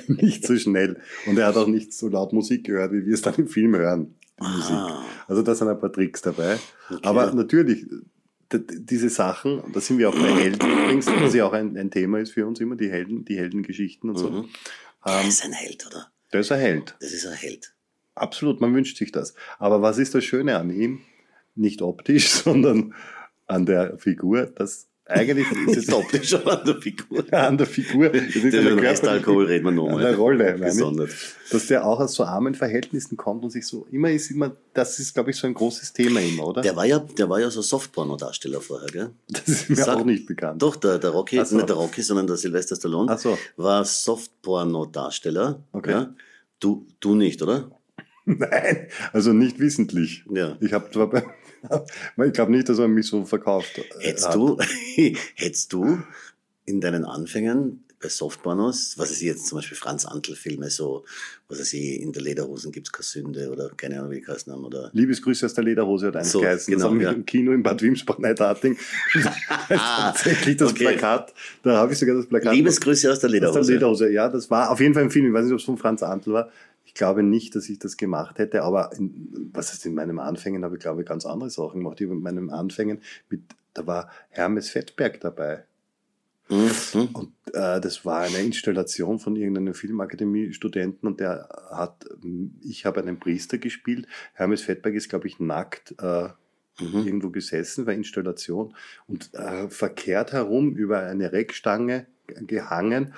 nicht 0.07 0.47
so 0.47 0.57
schnell. 0.57 1.01
Und 1.27 1.39
er 1.39 1.47
hat 1.47 1.57
auch 1.57 1.67
nicht 1.67 1.93
so 1.93 2.09
laut 2.09 2.33
Musik 2.33 2.65
gehört, 2.65 2.93
wie 2.93 3.05
wir 3.05 3.15
es 3.15 3.23
dann 3.23 3.35
im 3.35 3.49
Film 3.49 3.75
hören. 3.75 4.15
Musik. 4.39 4.71
Ah. 4.71 5.05
Also 5.27 5.43
da 5.43 5.55
sind 5.55 5.69
ein 5.69 5.79
paar 5.79 5.93
Tricks 5.93 6.23
dabei. 6.23 6.59
Aber 7.03 7.33
natürlich, 7.33 7.87
diese 8.59 9.09
Sachen, 9.09 9.63
da 9.73 9.81
sind 9.81 9.99
wir 9.99 10.09
auch 10.09 10.15
bei 10.15 10.35
Helden 10.35 10.71
übrigens, 10.71 11.07
was 11.07 11.35
ja 11.35 11.47
auch 11.47 11.53
ein, 11.53 11.77
ein 11.77 11.91
Thema 11.91 12.19
ist 12.19 12.33
für 12.33 12.47
uns 12.47 12.61
immer, 12.61 12.77
die 12.77 12.91
Helden, 12.91 13.25
die 13.25 13.39
Heldengeschichten 13.39 14.11
und 14.11 14.17
so. 14.19 14.31
Mhm. 14.31 14.49
er 15.05 15.21
Ähm, 15.21 15.29
ist 15.29 15.45
ein 15.45 15.53
Held, 15.53 15.87
oder? 15.87 16.11
der 16.33 16.41
ist 16.41 16.53
ein 16.53 16.61
Held. 16.61 16.97
Das 17.01 17.13
ist 17.13 17.27
ein 17.27 17.35
Held. 17.35 17.75
Absolut, 18.15 18.61
man 18.61 18.75
wünscht 18.75 18.97
sich 18.97 19.13
das. 19.13 19.35
Aber 19.59 19.83
was 19.83 19.99
ist 19.99 20.15
das 20.15 20.25
Schöne 20.25 20.59
an 20.59 20.71
ihm? 20.71 21.01
Nicht 21.55 21.83
optisch, 21.83 22.29
sondern 22.31 22.95
an 23.47 23.67
der 23.67 23.99
Figur, 23.99 24.47
dass 24.47 24.89
eigentlich 25.11 25.47
ist 25.69 25.89
es 25.89 25.93
optisch 25.93 26.29
schon 26.31 26.47
an 26.47 26.65
der 26.65 26.77
Figur. 26.81 27.25
an 27.33 27.59
der 27.59 27.67
Figur. 27.67 28.09
Das 28.11 28.23
ist 28.23 28.33
körperliche- 28.35 28.83
Restalkohol 28.83 29.47
reden 29.47 29.65
wir 29.67 29.71
nochmal. 29.73 29.97
An 29.97 30.01
der 30.03 30.17
Rolle, 30.17 30.57
meine 30.59 31.05
ich. 31.05 31.51
Dass 31.51 31.67
der 31.67 31.85
auch 31.85 31.99
aus 32.01 32.15
so 32.15 32.25
armen 32.25 32.55
Verhältnissen 32.55 33.17
kommt 33.17 33.43
und 33.45 33.51
sich 33.51 33.67
so, 33.67 33.87
immer 33.91 34.11
ist 34.11 34.31
immer, 34.31 34.53
das 34.73 34.99
ist, 35.01 35.15
glaube 35.15 35.31
ich, 35.31 35.37
so 35.37 35.47
ein 35.47 35.55
großes 35.55 35.93
Thema 35.93 36.21
immer, 36.21 36.47
oder? 36.47 36.63
Der 36.63 36.77
war 36.77 36.87
ja, 36.87 36.99
der 37.01 37.29
war 37.29 37.41
ja 37.41 37.51
so 37.51 37.61
Softporno-Darsteller 37.61 38.61
vorher, 38.61 38.89
gell? 38.89 39.11
das 39.29 39.49
ist 39.49 39.69
mir 39.71 39.77
Sag- 39.77 39.99
auch 39.99 40.05
nicht 40.05 40.27
bekannt. 40.27 40.63
Doch, 40.63 40.77
der, 40.77 40.99
der 40.99 41.11
Rocky, 41.11 41.45
so. 41.45 41.57
nicht 41.57 41.69
der 41.69 41.77
Rocky, 41.77 42.03
sondern 42.03 42.27
der 42.29 42.37
Sylvester 42.37 42.77
Stallone, 42.77 43.19
so. 43.19 43.37
war 43.57 43.85
Softporno-Darsteller. 43.85 45.63
Okay. 45.73 45.91
Ja? 45.91 46.15
Du, 46.61 46.87
du 47.01 47.15
nicht, 47.15 47.43
oder? 47.43 47.71
Nein, 48.27 48.87
also 49.13 49.33
nicht 49.33 49.59
wissentlich. 49.59 50.25
Ja. 50.33 50.57
Ich 50.61 50.73
habe 50.73 50.91
zwar 50.93 51.09
bei, 51.11 51.25
ich 52.27 52.33
glaube 52.33 52.53
nicht, 52.53 52.69
dass 52.69 52.79
man 52.79 52.93
mich 52.93 53.07
so 53.07 53.25
verkauft. 53.25 53.79
äh, 53.79 53.83
Hättest 54.01 54.29
hat. 54.29 54.35
du, 54.35 54.59
hättest 55.35 55.73
du 55.73 55.99
in 56.67 56.81
deinen 56.81 57.05
Anfängen 57.05 57.85
bei 58.03 58.09
Softpornos, 58.09 58.95
was 58.97 59.11
ist 59.11 59.21
jetzt 59.21 59.47
zum 59.47 59.59
Beispiel 59.59 59.77
Franz 59.77 60.07
Antl-Filme, 60.07 60.71
so, 60.71 61.05
was 61.49 61.59
weiß 61.61 61.75
ich, 61.75 62.01
in 62.01 62.13
der 62.13 62.23
Lederhosen 62.23 62.73
gibt's 62.73 62.91
keine 62.91 63.05
Sünde 63.05 63.51
oder 63.51 63.69
keine 63.77 63.99
Ahnung, 63.99 64.11
wie 64.13 64.21
die 64.21 64.27
haben, 64.27 64.65
oder? 64.65 64.89
Liebesgrüße 64.95 65.45
aus 65.45 65.53
der 65.53 65.65
Lederhose 65.65 66.07
hat 66.07 66.17
eins 66.17 66.33
So, 66.33 66.41
geheißen. 66.41 66.73
genau, 66.73 66.95
das 66.95 67.03
ja. 67.03 67.11
im 67.11 67.27
Kino 67.27 67.53
in 67.53 67.63
Bad 67.63 67.83
Wimsbach-Neutarting. 67.83 68.79
tatsächlich 69.69 70.57
das 70.57 70.71
Okay. 70.71 70.85
Plakat. 70.85 71.35
Da 71.63 71.77
habe 71.77 71.93
ich 71.93 71.99
sogar 71.99 72.17
das 72.17 72.27
Plakat. 72.27 72.55
Liebesgrüße 72.55 73.11
aus 73.13 73.19
der 73.21 73.29
aus 73.29 73.33
Lederhose. 73.33 73.61
der 73.67 73.75
Lederhose. 73.75 74.11
Ja, 74.11 74.29
das 74.29 74.51
war 74.51 74.71
auf 74.71 74.81
jeden 74.81 74.95
Fall 74.95 75.03
ein 75.05 75.11
Film. 75.11 75.27
Ich 75.27 75.33
weiß 75.35 75.45
nicht, 75.45 75.53
ob 75.53 75.59
es 75.59 75.65
von 75.65 75.77
Franz 75.79 76.03
Antl 76.03 76.33
war. 76.33 76.51
Ich 76.91 76.95
glaube 76.95 77.23
nicht, 77.23 77.55
dass 77.55 77.69
ich 77.69 77.79
das 77.79 77.97
gemacht 77.97 78.41
hätte, 78.41 78.65
aber 78.65 78.91
in, 78.97 79.51
was 79.53 79.73
ist 79.73 79.87
in 79.87 79.95
meinem 79.95 80.19
Anfängen 80.19 80.65
habe 80.65 80.75
ich, 80.75 80.81
glaube 80.81 81.05
ganz 81.05 81.25
andere 81.25 81.49
Sachen 81.49 81.85
gemacht. 81.85 82.01
Ich 82.01 82.09
habe 82.09 82.17
in 82.17 82.23
meinem 82.23 82.51
Anfängen 82.51 83.01
mit, 83.29 83.43
da 83.75 83.87
war 83.87 84.11
Hermes 84.29 84.71
Fettberg 84.71 85.21
dabei. 85.21 85.63
Mhm. 86.49 87.11
Und 87.13 87.33
äh, 87.53 87.81
das 87.81 88.05
war 88.05 88.23
eine 88.23 88.39
Installation 88.39 89.21
von 89.21 89.37
irgendeinem 89.37 89.73
Filmakademie-Studenten 89.73 91.07
und 91.07 91.21
der 91.21 91.49
hat, 91.71 92.07
ich 92.61 92.85
habe 92.87 92.99
einen 92.99 93.21
Priester 93.21 93.59
gespielt. 93.59 94.09
Hermes 94.35 94.63
Fettberg 94.63 94.97
ist, 94.97 95.09
glaube 95.09 95.29
ich, 95.29 95.39
nackt 95.39 95.95
äh, 96.03 96.31
Mhm. 96.81 97.07
irgendwo 97.07 97.29
gesessen 97.29 97.85
bei 97.85 97.95
Installation 97.95 98.75
und 99.07 99.35
äh, 99.35 99.69
verkehrt 99.69 100.33
herum 100.33 100.75
über 100.75 101.01
eine 101.01 101.31
Reckstange 101.31 102.07
gehangen 102.27 103.13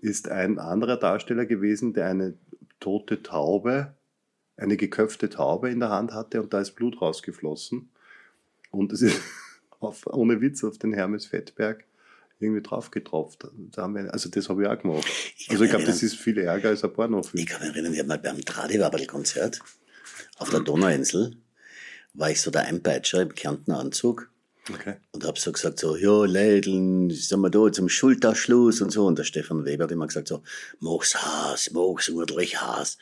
ist 0.00 0.28
ein 0.28 0.58
anderer 0.58 0.96
Darsteller 0.96 1.46
gewesen, 1.46 1.92
der 1.92 2.06
eine 2.06 2.34
tote 2.82 3.22
Taube, 3.22 3.94
eine 4.56 4.76
geköpfte 4.76 5.30
Taube 5.30 5.70
in 5.70 5.80
der 5.80 5.90
Hand 5.90 6.12
hatte 6.12 6.42
und 6.42 6.52
da 6.52 6.60
ist 6.60 6.72
Blut 6.72 7.00
rausgeflossen. 7.00 7.90
Und 8.70 8.92
es 8.92 9.02
ist 9.02 9.20
auf, 9.80 10.06
ohne 10.06 10.40
Witz 10.40 10.64
auf 10.64 10.78
den 10.78 10.92
Hermes 10.92 11.26
Fettberg 11.26 11.84
irgendwie 12.40 12.62
drauf 12.62 12.90
getropft. 12.90 13.46
Da 13.56 13.86
wir, 13.88 14.12
also 14.12 14.28
das 14.28 14.48
habe 14.48 14.62
ich 14.62 14.68
auch 14.68 14.78
gemacht. 14.78 15.06
Ich 15.36 15.48
Also 15.50 15.64
ich 15.64 15.70
glaube, 15.70 15.84
das 15.84 16.02
ist 16.02 16.16
viel 16.16 16.38
ärger 16.38 16.70
als 16.70 16.82
ein 16.82 16.92
Pornofilm. 16.92 17.44
Ich 17.44 17.48
kann 17.48 17.60
mich 17.60 17.70
erinnern, 17.70 17.92
wir 17.92 18.00
haben 18.00 18.08
mal 18.08 18.18
beim 18.18 18.44
Tradiwabel-Konzert 18.44 19.60
auf 20.38 20.50
der 20.50 20.60
Donauinsel 20.60 21.36
war 22.14 22.30
ich 22.30 22.40
so 22.40 22.50
der 22.50 22.62
Einpeitscher 22.62 23.22
im 23.22 23.34
Kärntner 23.34 23.78
Anzug 23.78 24.30
Okay. 24.70 24.94
und 25.10 25.24
habe 25.24 25.38
so 25.40 25.50
gesagt 25.50 25.80
so, 25.80 25.96
ja, 25.96 26.24
Leideln, 26.24 27.10
sind 27.10 27.40
wir 27.40 27.50
da 27.50 27.72
zum 27.72 27.88
Schulterschluss 27.88 28.80
und 28.80 28.90
so. 28.90 29.06
Und 29.06 29.18
der 29.18 29.24
Stefan 29.24 29.64
Weber 29.64 29.84
hat 29.84 29.90
immer 29.90 30.06
gesagt 30.06 30.28
so, 30.28 30.42
mach's 30.78 31.16
Haas, 31.16 31.70
mach's 31.72 32.08
ordentlich 32.10 32.60
Haas. 32.60 32.98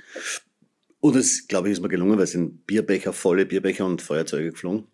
Und 1.01 1.17
es, 1.17 1.49
glaube 1.49 1.69
ich, 1.69 1.73
ist 1.73 1.81
mir 1.81 1.89
gelungen, 1.89 2.17
weil 2.17 2.25
es 2.25 2.33
sind 2.33 2.67
Bierbecher, 2.67 3.13
volle 3.13 3.45
Bierbecher 3.45 3.85
und 3.85 4.01
Feuerzeuge 4.01 4.53
geflogen. 4.53 4.87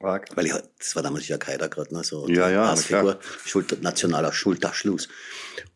Arg. 0.00 0.28
Weil 0.36 0.46
ich, 0.46 0.52
halt- 0.52 0.68
das 0.78 0.94
war 0.96 1.02
damals 1.02 1.28
Jörg 1.28 1.46
Haider 1.46 1.68
gerade, 1.68 1.94
ne, 1.94 2.04
so 2.04 2.28
Ja, 2.28 2.50
ja, 2.50 2.68
Haasfigur, 2.68 3.18
Schulter, 3.44 3.76
nationaler 3.80 4.32
Schulterschluss. 4.32 5.08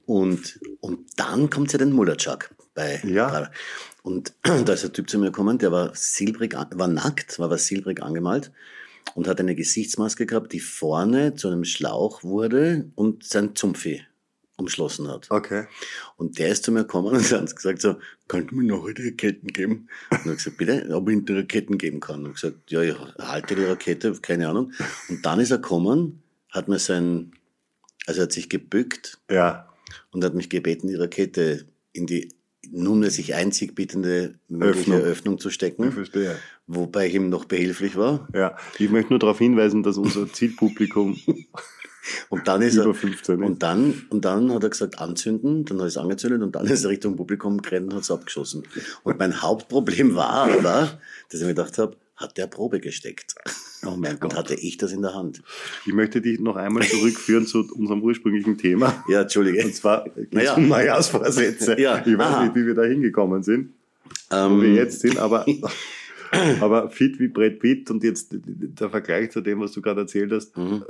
Und, 0.06 0.59
und 0.80 1.06
dann 1.16 1.49
kommt 1.50 1.73
ja 1.73 1.78
den 1.78 1.92
Mullerchuk 1.92 2.50
bei. 2.75 3.00
Ja. 3.04 3.50
Und 4.02 4.35
da 4.42 4.73
ist 4.73 4.85
ein 4.85 4.92
Typ 4.92 5.09
zu 5.09 5.18
mir 5.18 5.26
gekommen, 5.26 5.59
der 5.59 5.73
war 5.73 5.94
silbrig, 5.94 6.54
war 6.54 6.88
nackt, 6.88 7.38
war 7.38 7.50
was 7.50 7.66
silbrig 7.66 8.02
angemalt 8.02 8.50
und 9.14 9.29
hat 9.29 9.40
eine 9.40 9.55
Gesichtsmaske 9.55 10.26
gehabt, 10.26 10.52
die 10.52 10.61
vorne 10.61 11.35
zu 11.35 11.49
einem 11.49 11.64
Schlauch 11.64 12.23
wurde 12.23 12.90
und 12.95 13.25
sein 13.25 13.55
Zumpfi 13.57 14.02
umschlossen 14.57 15.09
hat. 15.09 15.26
Okay. 15.31 15.67
Und 16.17 16.38
der 16.38 16.50
ist 16.50 16.64
zu 16.64 16.73
mir 16.73 16.81
gekommen 16.81 17.09
und 17.17 17.23
hat 17.33 17.57
gesagt 17.57 17.81
so, 17.81 17.97
kannst 18.29 18.50
du 18.50 18.57
mir 18.57 18.64
noch 18.64 18.85
eine 18.87 18.95
Raketen 18.99 19.49
geben? 19.49 19.88
Und 20.11 20.31
ich 20.33 20.37
gesagt, 20.37 20.59
bitte, 20.59 20.88
ob 20.95 21.09
ich 21.09 21.25
dir 21.25 21.38
Raketen 21.38 21.79
geben 21.79 22.00
kann. 22.00 22.25
Und 22.25 22.35
ich 22.35 22.40
gesagt, 22.40 22.71
ja, 22.71 22.83
ich 22.83 22.95
halte 23.19 23.55
die 23.57 23.64
Rakete, 23.64 24.12
keine 24.21 24.49
Ahnung. 24.49 24.73
Und 25.09 25.25
dann 25.25 25.40
ist 25.40 25.50
er 25.50 25.59
gekommen, 25.59 26.23
hat 26.50 26.69
mir 26.69 26.79
sein, 26.79 27.33
also 28.07 28.23
hat 28.23 28.33
sich 28.33 28.49
gebückt 28.49 29.19
Ja. 29.31 29.69
und 30.11 30.25
hat 30.25 30.35
mich 30.35 30.50
gebeten, 30.50 30.88
die 30.88 30.95
Rakete 30.97 31.67
in 31.93 32.07
die 32.07 32.29
nunmehr 32.71 33.11
sich 33.11 33.35
einzig 33.35 33.75
bietende 33.75 34.35
mögliche 34.49 34.93
Öffnung. 34.93 35.00
Öffnung, 35.00 35.38
zu 35.38 35.49
Ich 35.49 35.55
stecken, 35.55 35.90
verstehe. 35.90 36.37
Wobei 36.72 37.08
ich 37.08 37.14
ihm 37.14 37.28
noch 37.28 37.44
behilflich 37.44 37.96
war. 37.96 38.28
Ja. 38.34 38.56
Ich 38.78 38.90
möchte 38.90 39.10
nur 39.12 39.18
darauf 39.18 39.38
hinweisen, 39.38 39.82
dass 39.82 39.96
unser 39.96 40.32
Zielpublikum 40.32 41.18
Und 42.30 42.48
dann 42.48 42.62
ist 42.62 42.76
über 42.76 42.86
er, 42.86 42.94
15 42.94 43.40
ist. 43.42 43.46
und 43.46 43.62
dann, 43.62 44.06
und 44.08 44.24
dann 44.24 44.52
hat 44.54 44.62
er 44.62 44.70
gesagt, 44.70 44.98
anzünden, 44.98 45.66
dann 45.66 45.76
hat 45.78 45.84
er 45.84 45.88
es 45.88 45.96
angezündet 45.98 46.42
und 46.42 46.54
dann 46.56 46.66
ist 46.66 46.82
er 46.82 46.90
Richtung 46.90 47.14
Publikum 47.14 47.60
gerannt 47.60 47.88
und 47.88 47.94
hat 47.94 48.02
es 48.02 48.10
abgeschossen. 48.10 48.62
Und 49.04 49.18
mein 49.18 49.42
Hauptproblem 49.42 50.14
war 50.14 50.50
aber, 50.50 50.98
dass 51.30 51.40
ich 51.40 51.42
mir 51.42 51.48
gedacht 51.48 51.76
habe, 51.76 51.96
hat 52.16 52.36
der 52.38 52.46
Probe 52.46 52.80
gesteckt? 52.80 53.34
Oh 53.86 53.96
mein 53.96 54.12
Und 54.14 54.20
Gott. 54.20 54.34
hatte 54.34 54.54
ich 54.54 54.78
das 54.78 54.92
in 54.92 55.02
der 55.02 55.14
Hand? 55.14 55.42
Ich 55.86 55.92
möchte 55.92 56.20
dich 56.22 56.40
noch 56.40 56.56
einmal 56.56 56.82
zurückführen 56.84 57.46
zu 57.46 57.66
unserem 57.74 58.02
ursprünglichen 58.02 58.56
Thema. 58.58 59.04
Ja, 59.08 59.22
Entschuldige. 59.22 59.62
Und 59.64 59.74
zwar 59.74 60.06
Naja. 60.30 60.54
um 60.54 60.68
Neujahrsvorsätze. 60.68 61.78
Ja. 61.80 61.98
Ich 62.04 62.16
weiß 62.16 62.26
Aha. 62.26 62.44
nicht, 62.44 62.54
wie 62.56 62.66
wir 62.66 62.74
da 62.74 62.82
hingekommen 62.84 63.42
sind, 63.42 63.72
wo 64.30 64.36
Ähm, 64.36 64.62
wir 64.62 64.72
jetzt 64.72 65.00
sind, 65.00 65.18
aber, 65.18 65.44
aber 66.60 66.90
fit 66.90 67.18
wie 67.18 67.28
Brett 67.28 67.58
Pitt 67.60 67.90
und 67.90 68.02
jetzt 68.04 68.28
der 68.32 68.90
Vergleich 68.90 69.30
zu 69.30 69.40
dem, 69.40 69.60
was 69.60 69.72
du 69.72 69.82
gerade 69.82 70.02
erzählt 70.02 70.32
hast, 70.32 70.56
Mhm. 70.56 70.84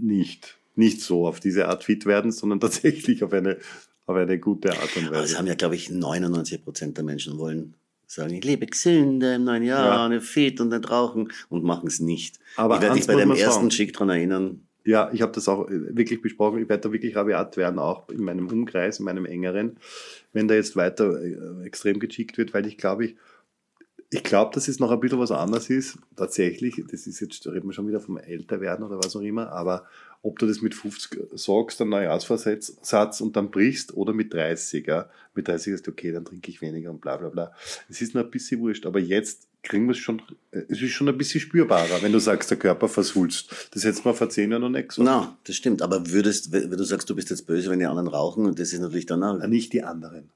nicht. 0.00 0.58
Nicht 0.74 1.00
so 1.02 1.26
auf 1.26 1.38
diese 1.40 1.68
Art 1.68 1.84
fit 1.84 2.06
werden, 2.06 2.32
sondern 2.32 2.60
tatsächlich 2.60 3.22
auf 3.22 3.32
eine, 3.32 3.58
auf 4.06 4.16
eine 4.16 4.38
gute 4.38 4.70
Art 4.72 4.96
und 4.96 5.06
aber 5.08 5.16
das 5.16 5.24
Weise. 5.30 5.38
haben 5.38 5.46
ja, 5.46 5.54
glaube 5.54 5.74
ich, 5.74 5.90
99 5.90 6.64
Prozent 6.64 6.96
der 6.96 7.04
Menschen 7.04 7.38
wollen 7.38 7.74
sagen, 8.06 8.34
ich 8.34 8.44
lebe 8.44 8.66
gesünder 8.66 9.36
im 9.36 9.44
neuen 9.44 9.62
Jahr, 9.62 10.10
Ja. 10.12 10.20
fit 10.20 10.60
und 10.60 10.68
nicht 10.68 10.90
rauchen 10.90 11.32
und 11.48 11.64
machen 11.64 11.86
es 11.88 11.98
nicht. 12.00 12.38
Aber 12.56 12.76
ich 12.76 12.82
werde 12.82 12.96
dich 12.96 13.06
bei 13.06 13.14
dem 13.16 13.30
ersten. 13.30 13.70
Schick 13.70 13.92
dran 13.94 14.10
erinnern. 14.10 14.60
Ja, 14.84 15.10
ich 15.12 15.22
habe 15.22 15.32
das 15.32 15.48
auch 15.48 15.68
äh, 15.68 15.96
wirklich 15.96 16.20
besprochen. 16.20 16.60
Ich 16.60 16.68
werde 16.68 16.82
da 16.88 16.92
wirklich 16.92 17.14
rabiat 17.16 17.56
werden, 17.56 17.78
auch 17.78 18.08
in 18.08 18.22
meinem 18.24 18.48
Umkreis, 18.48 18.98
in 18.98 19.04
meinem 19.04 19.24
engeren, 19.26 19.76
wenn 20.32 20.48
da 20.48 20.54
jetzt 20.54 20.74
weiter 20.76 21.22
äh, 21.22 21.64
extrem 21.64 22.00
gechickt 22.00 22.36
wird, 22.36 22.52
weil 22.52 22.66
ich 22.66 22.76
glaube, 22.78 23.04
ich, 23.06 23.16
ich 24.12 24.22
glaube, 24.22 24.50
dass 24.54 24.68
es 24.68 24.78
noch 24.78 24.90
ein 24.90 25.00
bisschen 25.00 25.18
was 25.18 25.30
anderes 25.30 25.70
ist. 25.70 25.96
Tatsächlich, 26.16 26.82
das 26.90 27.06
ist 27.06 27.20
jetzt, 27.20 27.46
da 27.46 27.50
reden 27.50 27.66
wir 27.68 27.72
schon 27.72 27.88
wieder 27.88 27.98
vom 27.98 28.18
Älterwerden 28.18 28.84
oder 28.84 28.98
was 28.98 29.16
auch 29.16 29.22
immer, 29.22 29.50
aber 29.50 29.86
ob 30.20 30.38
du 30.38 30.46
das 30.46 30.60
mit 30.60 30.74
50 30.74 31.18
sagst, 31.32 31.80
ein 31.80 31.88
Neujahrsvorsatz 31.88 32.76
Satz 32.82 33.22
und 33.22 33.36
dann 33.36 33.50
brichst 33.50 33.94
oder 33.94 34.12
mit 34.12 34.34
30, 34.34 34.86
ja. 34.86 35.08
Mit 35.34 35.48
30 35.48 35.72
ist 35.72 35.88
okay, 35.88 36.12
dann 36.12 36.26
trinke 36.26 36.50
ich 36.50 36.60
weniger 36.60 36.90
und 36.90 37.00
bla 37.00 37.16
bla 37.16 37.30
bla. 37.30 37.52
Es 37.88 38.02
ist 38.02 38.14
noch 38.14 38.22
ein 38.22 38.30
bisschen 38.30 38.60
wurscht, 38.60 38.84
aber 38.84 39.00
jetzt 39.00 39.48
kriegen 39.62 39.86
wir 39.86 39.92
es 39.92 39.98
schon, 39.98 40.20
äh, 40.50 40.60
es 40.68 40.82
ist 40.82 40.90
schon 40.90 41.08
ein 41.08 41.16
bisschen 41.16 41.40
spürbarer, 41.40 42.02
wenn 42.02 42.12
du 42.12 42.18
sagst, 42.18 42.50
der 42.50 42.58
Körper 42.58 42.88
versulzt. 42.88 43.70
Das 43.72 43.82
hättest 43.82 44.04
du 44.04 44.10
mal 44.10 44.14
vor 44.14 44.28
zehn 44.28 44.50
Jahren 44.50 44.60
noch 44.60 44.68
nicht 44.68 44.90
gesagt. 44.90 45.06
Na, 45.06 45.38
das 45.44 45.56
stimmt. 45.56 45.80
Aber 45.80 46.10
würdest, 46.10 46.52
wenn 46.52 46.70
du 46.70 46.84
sagst, 46.84 47.08
du 47.08 47.16
bist 47.16 47.30
jetzt 47.30 47.46
böse, 47.46 47.70
wenn 47.70 47.78
die 47.78 47.86
anderen 47.86 48.08
rauchen, 48.08 48.44
und 48.44 48.58
das 48.58 48.74
ist 48.74 48.80
natürlich 48.80 49.06
dann 49.06 49.22
auch, 49.22 49.38
Na, 49.38 49.46
Nicht 49.46 49.72
die 49.72 49.82
anderen. 49.82 50.28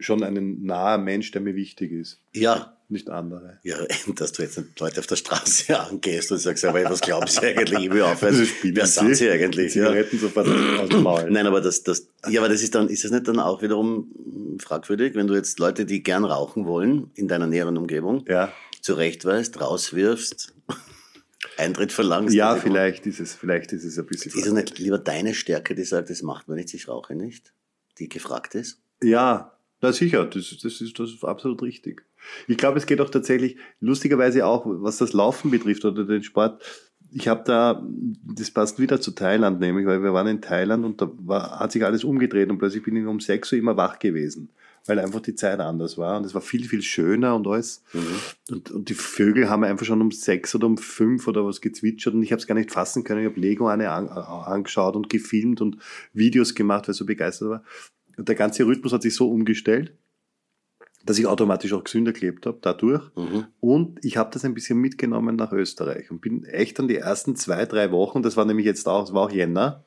Schon 0.00 0.24
ein 0.24 0.64
naher 0.64 0.98
Mensch, 0.98 1.30
der 1.30 1.40
mir 1.40 1.54
wichtig 1.54 1.92
ist. 1.92 2.20
ja, 2.34 2.75
Nicht 2.88 3.10
andere. 3.10 3.58
ja, 3.64 3.78
dass 4.16 4.32
du 4.32 4.42
jetzt 4.42 4.58
nicht 4.58 4.78
Leute 4.78 5.00
auf 5.00 5.06
der 5.06 5.16
Straße 5.16 5.78
angehst 5.88 6.30
und 6.30 6.38
sagst, 6.38 6.64
aber 6.64 6.84
was 6.84 7.00
glaubst 7.00 7.38
du 7.38 7.42
eigentlich? 7.46 7.80
Ich 7.86 7.90
will 7.90 8.02
aufhören. 8.02 8.46
Wer 8.62 8.86
sind 8.86 9.16
sie 9.16 9.28
eigentlich? 9.30 9.74
Ja. 9.74 9.86
Zigaretten 9.88 10.18
sofort 10.20 10.46
aus 10.48 10.88
dem 10.88 11.02
Maul. 11.02 11.30
Nein, 11.30 11.46
aber 11.46 11.60
das, 11.60 11.82
das, 11.82 12.06
ja, 12.28 12.40
aber 12.40 12.48
das 12.48 12.62
ist 12.62 12.74
dann, 12.74 12.88
ist 12.88 13.02
das 13.04 13.10
nicht 13.10 13.26
dann 13.26 13.40
auch 13.40 13.60
wiederum 13.62 14.56
fragwürdig, 14.60 15.14
wenn 15.16 15.26
du 15.26 15.34
jetzt 15.34 15.58
Leute, 15.58 15.84
die 15.84 16.02
gern 16.02 16.24
rauchen 16.24 16.64
wollen, 16.66 17.10
in 17.14 17.26
deiner 17.28 17.46
näheren 17.46 17.76
Umgebung, 17.76 18.24
Ja, 18.28 18.52
zurechtweist, 18.82 19.60
rauswirfst, 19.60 20.54
Eintritt 21.58 21.92
verlangst? 21.92 22.34
ja 22.34 22.50
Also, 22.50 22.62
vielleicht 22.62 23.06
ist 23.06 23.18
es, 23.20 23.34
vielleicht 23.34 23.72
ist 23.72 23.84
es 23.84 23.98
ein 23.98 24.06
bisschen. 24.06 24.32
Ist 24.32 24.46
es 24.46 24.52
nicht 24.52 24.78
lieber 24.78 24.98
deine 24.98 25.34
Stärke, 25.34 25.74
die 25.74 25.84
sagt, 25.84 26.10
das 26.10 26.22
macht 26.22 26.48
man 26.48 26.56
nicht, 26.56 26.72
ich 26.74 26.86
rauche 26.88 27.14
nicht, 27.14 27.52
die 27.98 28.08
gefragt 28.08 28.54
ist? 28.54 28.78
Ja, 29.02 29.55
na 29.80 29.92
sicher, 29.92 30.24
das, 30.24 30.56
das, 30.62 30.80
ist, 30.80 30.98
das 30.98 31.10
ist 31.10 31.24
absolut 31.24 31.62
richtig. 31.62 32.04
Ich 32.48 32.56
glaube, 32.56 32.78
es 32.78 32.86
geht 32.86 33.00
auch 33.00 33.10
tatsächlich, 33.10 33.56
lustigerweise 33.80 34.46
auch, 34.46 34.64
was 34.66 34.98
das 34.98 35.12
Laufen 35.12 35.50
betrifft 35.50 35.84
oder 35.84 36.04
den 36.04 36.22
Sport. 36.22 36.62
Ich 37.12 37.28
habe 37.28 37.44
da, 37.44 37.86
das 38.24 38.50
passt 38.50 38.80
wieder 38.80 39.00
zu 39.00 39.12
Thailand 39.12 39.60
nämlich, 39.60 39.86
weil 39.86 40.02
wir 40.02 40.12
waren 40.12 40.26
in 40.26 40.40
Thailand 40.40 40.84
und 40.84 41.00
da 41.00 41.10
war, 41.18 41.60
hat 41.60 41.72
sich 41.72 41.84
alles 41.84 42.04
umgedreht 42.04 42.50
und 42.50 42.58
plötzlich 42.58 42.82
bin 42.82 42.96
ich 42.96 43.06
um 43.06 43.20
6 43.20 43.52
Uhr 43.52 43.58
immer 43.58 43.76
wach 43.76 43.98
gewesen, 43.98 44.50
weil 44.86 44.98
einfach 44.98 45.20
die 45.20 45.34
Zeit 45.34 45.60
anders 45.60 45.98
war 45.98 46.18
und 46.18 46.26
es 46.26 46.34
war 46.34 46.40
viel, 46.40 46.66
viel 46.66 46.82
schöner 46.82 47.36
und 47.36 47.46
alles. 47.46 47.84
Und, 48.50 48.70
und 48.70 48.88
die 48.88 48.94
Vögel 48.94 49.48
haben 49.48 49.62
einfach 49.62 49.86
schon 49.86 50.02
um 50.02 50.10
sechs 50.10 50.54
oder 50.54 50.66
um 50.66 50.78
fünf 50.78 51.28
oder 51.28 51.46
was 51.46 51.60
gezwitschert 51.60 52.14
und 52.14 52.22
ich 52.22 52.32
habe 52.32 52.40
es 52.40 52.46
gar 52.46 52.56
nicht 52.56 52.72
fassen 52.72 53.04
können. 53.04 53.20
Ich 53.20 53.26
habe 53.26 53.40
Lego 53.40 53.68
eine 53.68 53.92
an, 53.92 54.08
angeschaut 54.08 54.96
und 54.96 55.08
gefilmt 55.08 55.60
und 55.60 55.78
Videos 56.12 56.54
gemacht, 56.54 56.88
weil 56.88 56.92
ich 56.92 56.98
so 56.98 57.06
begeistert 57.06 57.48
war. 57.48 57.62
Der 58.18 58.34
ganze 58.34 58.66
Rhythmus 58.66 58.92
hat 58.92 59.02
sich 59.02 59.14
so 59.14 59.30
umgestellt, 59.30 59.92
dass 61.04 61.18
ich 61.18 61.26
automatisch 61.26 61.72
auch 61.72 61.84
gesünder 61.84 62.12
gelebt 62.12 62.46
habe 62.46 62.58
dadurch. 62.60 63.02
Mhm. 63.16 63.44
Und 63.60 64.04
ich 64.04 64.16
habe 64.16 64.30
das 64.32 64.44
ein 64.44 64.54
bisschen 64.54 64.78
mitgenommen 64.78 65.36
nach 65.36 65.52
Österreich 65.52 66.10
und 66.10 66.20
bin 66.20 66.44
echt 66.44 66.78
dann 66.78 66.88
die 66.88 66.96
ersten 66.96 67.36
zwei, 67.36 67.64
drei 67.66 67.92
Wochen, 67.92 68.22
das 68.22 68.36
war 68.36 68.44
nämlich 68.44 68.66
jetzt 68.66 68.88
auch, 68.88 69.04
es 69.04 69.12
war 69.12 69.22
auch 69.26 69.30
Jänner, 69.30 69.84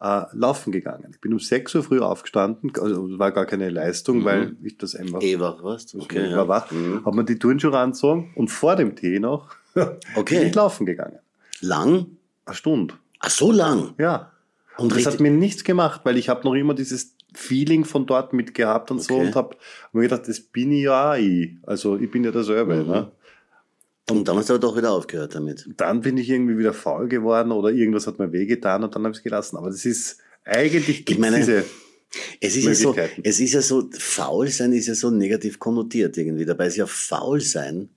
äh, 0.00 0.24
laufen 0.32 0.72
gegangen. 0.72 1.08
Ich 1.12 1.20
bin 1.20 1.32
um 1.32 1.38
6 1.38 1.74
Uhr 1.76 1.82
früh 1.82 2.00
aufgestanden, 2.00 2.72
also 2.80 3.18
war 3.18 3.32
gar 3.32 3.46
keine 3.46 3.70
Leistung, 3.70 4.18
Mhm. 4.20 4.24
weil 4.24 4.56
ich 4.62 4.76
das 4.78 4.94
einfach 4.94 5.22
Eh 5.22 5.38
wach 5.40 5.62
warst? 5.62 5.94
okay, 5.94 6.30
ja. 6.30 6.36
war 6.36 6.48
wach, 6.48 6.70
Mhm. 6.70 7.04
habe 7.04 7.16
mir 7.16 7.24
die 7.24 7.38
Turnschuhe 7.38 7.76
angezogen 7.78 8.32
und 8.36 8.48
vor 8.48 8.76
dem 8.76 8.94
Tee 8.96 9.18
noch 9.18 9.48
bin 9.74 9.86
Okay. 10.16 10.44
ich 10.46 10.54
laufen 10.54 10.86
gegangen. 10.86 11.18
Lang? 11.60 12.06
Eine 12.44 12.54
Stunde, 12.56 12.94
Ach, 13.20 13.30
so 13.30 13.50
lang? 13.52 13.94
ja. 13.98 14.30
Und 14.78 14.94
das 14.94 15.06
hat 15.06 15.20
mir 15.20 15.30
nichts 15.30 15.64
gemacht, 15.64 16.00
weil 16.04 16.16
ich 16.16 16.28
habe 16.28 16.44
noch 16.44 16.54
immer 16.54 16.74
dieses 16.74 17.14
Feeling 17.34 17.84
von 17.84 18.06
dort 18.06 18.32
mitgehabt 18.32 18.90
und 18.90 19.00
so 19.02 19.14
Okay. 19.14 19.26
und 19.26 19.36
habe 19.36 19.56
mir 19.92 20.02
gedacht, 20.02 20.28
das 20.28 20.40
bin 20.40 20.72
ich 20.72 20.84
ja 20.84 21.12
auch 21.12 21.16
ich. 21.16 21.56
Also 21.62 21.96
ich 21.96 22.10
bin 22.10 22.24
ja 22.24 22.30
derselbe. 22.30 22.76
Mhm. 22.76 22.88
Ne? 22.88 23.12
Und 24.10 24.28
dann 24.28 24.36
hast 24.36 24.48
du 24.48 24.54
aber 24.54 24.60
doch 24.60 24.76
wieder 24.76 24.92
aufgehört 24.92 25.34
damit. 25.34 25.68
Dann 25.76 26.00
bin 26.00 26.16
ich 26.16 26.28
irgendwie 26.28 26.58
wieder 26.58 26.72
faul 26.72 27.08
geworden 27.08 27.52
oder 27.52 27.70
irgendwas 27.70 28.06
hat 28.06 28.18
mir 28.18 28.32
wehgetan 28.32 28.82
und 28.82 28.94
dann 28.94 29.04
habe 29.04 29.12
ich 29.12 29.18
es 29.18 29.24
gelassen. 29.24 29.56
Aber 29.56 29.70
das 29.70 29.84
ist 29.84 30.18
eigentlich 30.44 31.04
gibt's 31.04 31.20
meine, 31.20 31.36
diese 31.36 31.64
Es 32.40 32.56
ist 32.56 32.64
ja 32.64 32.74
so, 32.74 32.94
es 33.22 33.40
ist 33.40 33.54
ja 33.54 33.62
so, 33.62 33.88
faul 33.92 34.48
sein 34.48 34.72
ist 34.72 34.88
ja 34.88 34.94
so 34.94 35.10
negativ 35.10 35.58
konnotiert 35.58 36.16
irgendwie. 36.18 36.44
Dabei 36.44 36.66
ist 36.66 36.76
ja 36.76 36.86
faul 36.86 37.40
sein. 37.40 37.88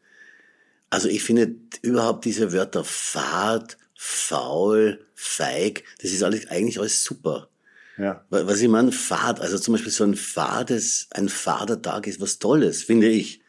Also 0.90 1.10
ich 1.10 1.24
finde 1.24 1.56
überhaupt 1.82 2.26
diese 2.26 2.54
Wörter 2.54 2.84
fad, 2.84 3.78
faul, 3.96 5.06
feig, 5.14 5.84
das 6.02 6.12
ist 6.12 6.24
alles, 6.24 6.48
eigentlich 6.48 6.80
alles 6.80 7.04
super. 7.04 7.50
Ja. 7.98 8.24
Wa- 8.30 8.44
Was 8.46 8.62
ich 8.62 8.68
meine, 8.70 8.92
fad, 8.92 9.40
also 9.42 9.58
zum 9.58 9.74
Beispiel 9.74 9.92
so 9.92 10.04
ein 10.04 10.16
fades, 10.16 11.08
ein 11.12 11.30
fader 11.30 11.82
Tag 11.82 12.08
ist 12.08 12.20
was 12.22 12.40
Tolles, 12.40 12.84
finde 12.84 13.08
ich. 13.08 13.42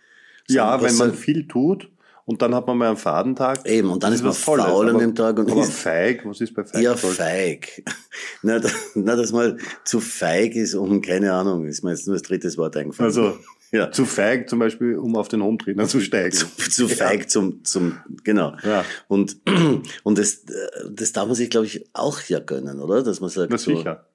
So 0.49 0.57
ja, 0.57 0.81
wenn 0.83 0.97
man 0.97 1.12
viel 1.15 1.47
tut 1.49 1.91
und 2.25 2.43
dann 2.43 2.55
hat 2.55 2.67
man 2.67 2.79
mal 2.79 2.88
einen 2.88 2.97
Fadentag. 2.97 3.67
Eben, 3.67 3.91
und 3.91 4.03
dann 4.03 4.12
ist 4.12 4.23
man 4.23 4.31
was 4.31 4.45
Tolles, 4.45 4.65
faul 4.65 4.88
an 4.88 4.99
dem 4.99 5.15
Tag 5.15 5.38
und 5.38 5.50
aber 5.50 5.61
ist- 5.62 5.73
feig, 5.73 6.25
was 6.25 6.41
ist 6.41 6.55
bei 6.55 6.65
feig? 6.65 6.83
Ja, 6.83 6.95
toll? 6.95 7.12
feig. 7.12 7.83
Na, 8.43 8.59
da, 8.59 8.69
na, 8.95 9.17
dass 9.17 9.33
man 9.33 9.59
zu 9.85 10.00
feig 10.00 10.55
ist, 10.55 10.75
um, 10.75 11.00
keine 11.03 11.33
Ahnung, 11.33 11.67
ist 11.67 11.83
mir 11.83 11.91
jetzt 11.91 12.07
nur 12.07 12.15
das 12.17 12.23
dritte 12.23 12.55
Wort 12.57 12.76
eingefallen. 12.76 13.09
Also 13.09 13.38
ja. 13.73 13.91
zu 13.91 14.05
feig 14.05 14.49
zum 14.49 14.59
Beispiel, 14.61 14.97
um 14.97 15.17
auf 15.17 15.26
den 15.29 15.43
Hometrainer 15.43 15.87
zu 15.88 16.00
steigen. 16.00 16.33
zu, 16.37 16.47
zu 16.71 16.88
feig 16.88 17.29
zum, 17.31 17.65
zum, 17.65 17.99
genau. 18.25 18.57
Ja. 18.62 18.85
Und, 19.09 19.37
und 20.05 20.19
das, 20.19 20.35
äh, 20.45 20.50
das 20.91 21.12
darf 21.12 21.26
man 21.26 21.35
sich, 21.35 21.50
glaube 21.50 21.67
ich, 21.67 21.88
auch 21.93 22.21
ja 22.29 22.38
gönnen, 22.38 22.81
oder? 22.81 23.03
Dass 23.03 23.21
man 23.21 23.31
sagt, 23.31 23.50
Na 23.50 23.59
so, 23.59 23.76
sicher. 23.76 24.07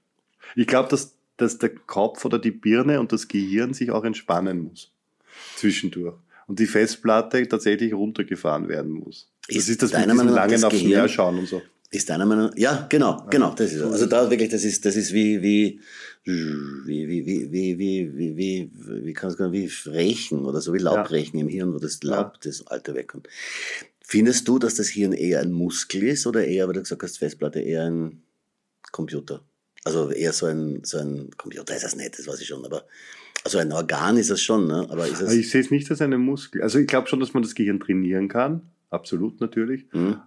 Ich 0.55 0.67
glaube, 0.67 0.89
dass, 0.89 1.15
dass 1.37 1.57
der 1.57 1.69
Kopf 1.69 2.25
oder 2.25 2.39
die 2.39 2.51
Birne 2.51 2.99
und 2.99 3.11
das 3.11 3.27
Gehirn 3.27 3.73
sich 3.73 3.91
auch 3.91 4.03
entspannen 4.03 4.59
muss. 4.59 4.91
Zwischendurch. 5.55 6.15
und 6.47 6.59
die 6.59 6.67
Festplatte 6.67 7.47
tatsächlich 7.47 7.93
runtergefahren 7.93 8.67
werden 8.67 8.91
muss. 8.91 9.29
Das 9.47 9.55
Ist 9.55 9.69
ist 9.69 9.81
das 9.83 9.91
mit 9.93 10.01
diesem 10.03 10.17
Meinung 10.17 10.33
nach 10.33 10.47
langen 10.47 10.63
aufs 10.63 10.83
Meer 10.83 11.07
schauen 11.07 11.39
und 11.39 11.47
so. 11.47 11.61
Ist 11.89 12.09
deiner 12.09 12.25
Meinung 12.25 12.51
ja, 12.55 12.85
genau, 12.89 13.25
genau, 13.29 13.53
das 13.53 13.73
ist. 13.73 13.81
Also 13.81 14.05
da 14.05 14.29
wirklich, 14.29 14.49
das 14.49 14.63
ist, 14.63 14.85
das 14.85 14.95
ist 14.95 15.13
wie, 15.13 15.41
wie, 15.41 15.81
wie, 16.23 16.37
wie, 16.85 17.25
wie, 17.25 17.51
wie, 17.51 17.79
wie, 17.79 18.17
wie, 18.17 18.37
wie, 18.37 18.71
wie 19.05 19.13
kann 19.13 19.29
es 19.29 19.39
wie 19.39 19.69
Rechen 19.89 20.45
oder 20.45 20.61
so, 20.61 20.73
wie 20.73 20.77
Laubrechen 20.77 21.39
im 21.39 21.49
Hirn, 21.49 21.73
wo 21.73 21.79
das 21.79 22.01
Laub, 22.03 22.39
das 22.41 22.65
Alte 22.67 22.95
wegkommt. 22.95 23.27
Findest 24.01 24.47
du, 24.47 24.57
dass 24.59 24.75
das 24.75 24.87
Hirn 24.87 25.13
eher 25.13 25.41
ein 25.41 25.51
Muskel 25.51 26.03
ist 26.03 26.27
oder 26.27 26.45
eher, 26.45 26.69
wie 26.69 26.73
du 26.73 26.79
gesagt 26.81 27.03
hast, 27.03 27.17
Festplatte, 27.17 27.59
eher 27.59 27.85
ein 27.85 28.23
Computer? 28.91 29.41
Also 29.83 30.11
eher 30.11 30.33
so 30.33 30.45
ein, 30.45 30.83
so 30.83 30.97
ein 30.99 31.31
Computer 31.37 31.75
ist 31.75 31.83
das 31.83 31.95
nicht, 31.95 32.17
das 32.17 32.27
weiß 32.27 32.39
ich 32.41 32.47
schon, 32.47 32.63
aber, 32.65 32.83
also 33.43 33.57
ein 33.57 33.71
Organ 33.71 34.17
ist 34.17 34.29
es 34.29 34.41
schon, 34.41 34.67
ne? 34.67 34.87
aber 34.89 35.07
ist 35.07 35.21
es, 35.21 35.33
ich 35.33 35.49
sehe 35.49 35.61
es 35.61 35.71
nicht 35.71 35.89
als 35.89 36.01
einen 36.01 36.21
Muskel. 36.21 36.61
Also 36.61 36.77
ich 36.79 36.87
glaube 36.87 37.07
schon, 37.07 37.19
dass 37.19 37.33
man 37.33 37.41
das 37.43 37.55
Gehirn 37.55 37.79
trainieren 37.79 38.27
kann. 38.27 38.61
Absolut 38.91 39.41
natürlich. 39.41 39.85
hm? 39.91 40.17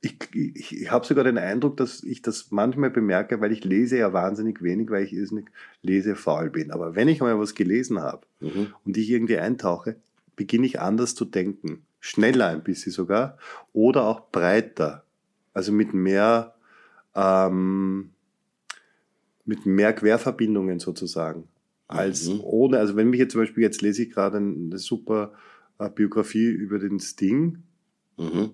Ich, 0.00 0.16
ich, 0.34 0.82
ich 0.82 0.90
habe 0.90 1.06
sogar 1.06 1.24
den 1.24 1.38
Eindruck, 1.38 1.78
dass 1.78 2.02
ich 2.02 2.20
das 2.20 2.50
manchmal 2.50 2.90
bemerke, 2.90 3.40
weil 3.40 3.52
ich 3.52 3.64
lese 3.64 3.96
ja 3.96 4.12
wahnsinnig 4.12 4.62
wenig, 4.62 4.90
weil 4.90 5.04
ich 5.04 5.14
irrsinnig 5.14 5.46
lesefaul 5.80 6.50
bin. 6.50 6.70
Aber 6.72 6.94
wenn 6.94 7.08
ich 7.08 7.20
mal 7.20 7.38
was 7.40 7.54
gelesen 7.54 7.98
habe 8.00 8.26
Mhm. 8.40 8.74
und 8.84 8.96
ich 8.98 9.08
irgendwie 9.08 9.38
eintauche, 9.38 9.96
beginne 10.36 10.66
ich 10.66 10.78
anders 10.78 11.14
zu 11.14 11.24
denken. 11.24 11.86
Schneller 12.00 12.48
ein 12.48 12.62
bisschen 12.62 12.92
sogar 12.92 13.38
oder 13.72 14.04
auch 14.04 14.28
breiter. 14.30 15.04
Also 15.54 15.72
mit 15.72 15.94
mehr, 15.94 16.54
ähm, 17.14 18.10
mit 19.44 19.66
mehr 19.66 19.92
Querverbindungen 19.92 20.78
sozusagen. 20.78 21.44
Als 21.86 22.28
Mhm. 22.28 22.40
ohne, 22.42 22.78
also 22.78 22.96
wenn 22.96 23.10
mich 23.10 23.20
jetzt 23.20 23.32
zum 23.32 23.42
Beispiel, 23.42 23.62
jetzt 23.62 23.82
lese 23.82 24.02
ich 24.04 24.10
gerade 24.10 24.38
eine 24.38 24.78
super 24.78 25.32
äh, 25.78 25.90
Biografie 25.90 26.46
über 26.48 26.78
den 26.78 26.98
Sting, 27.00 27.58
Mhm. 28.16 28.50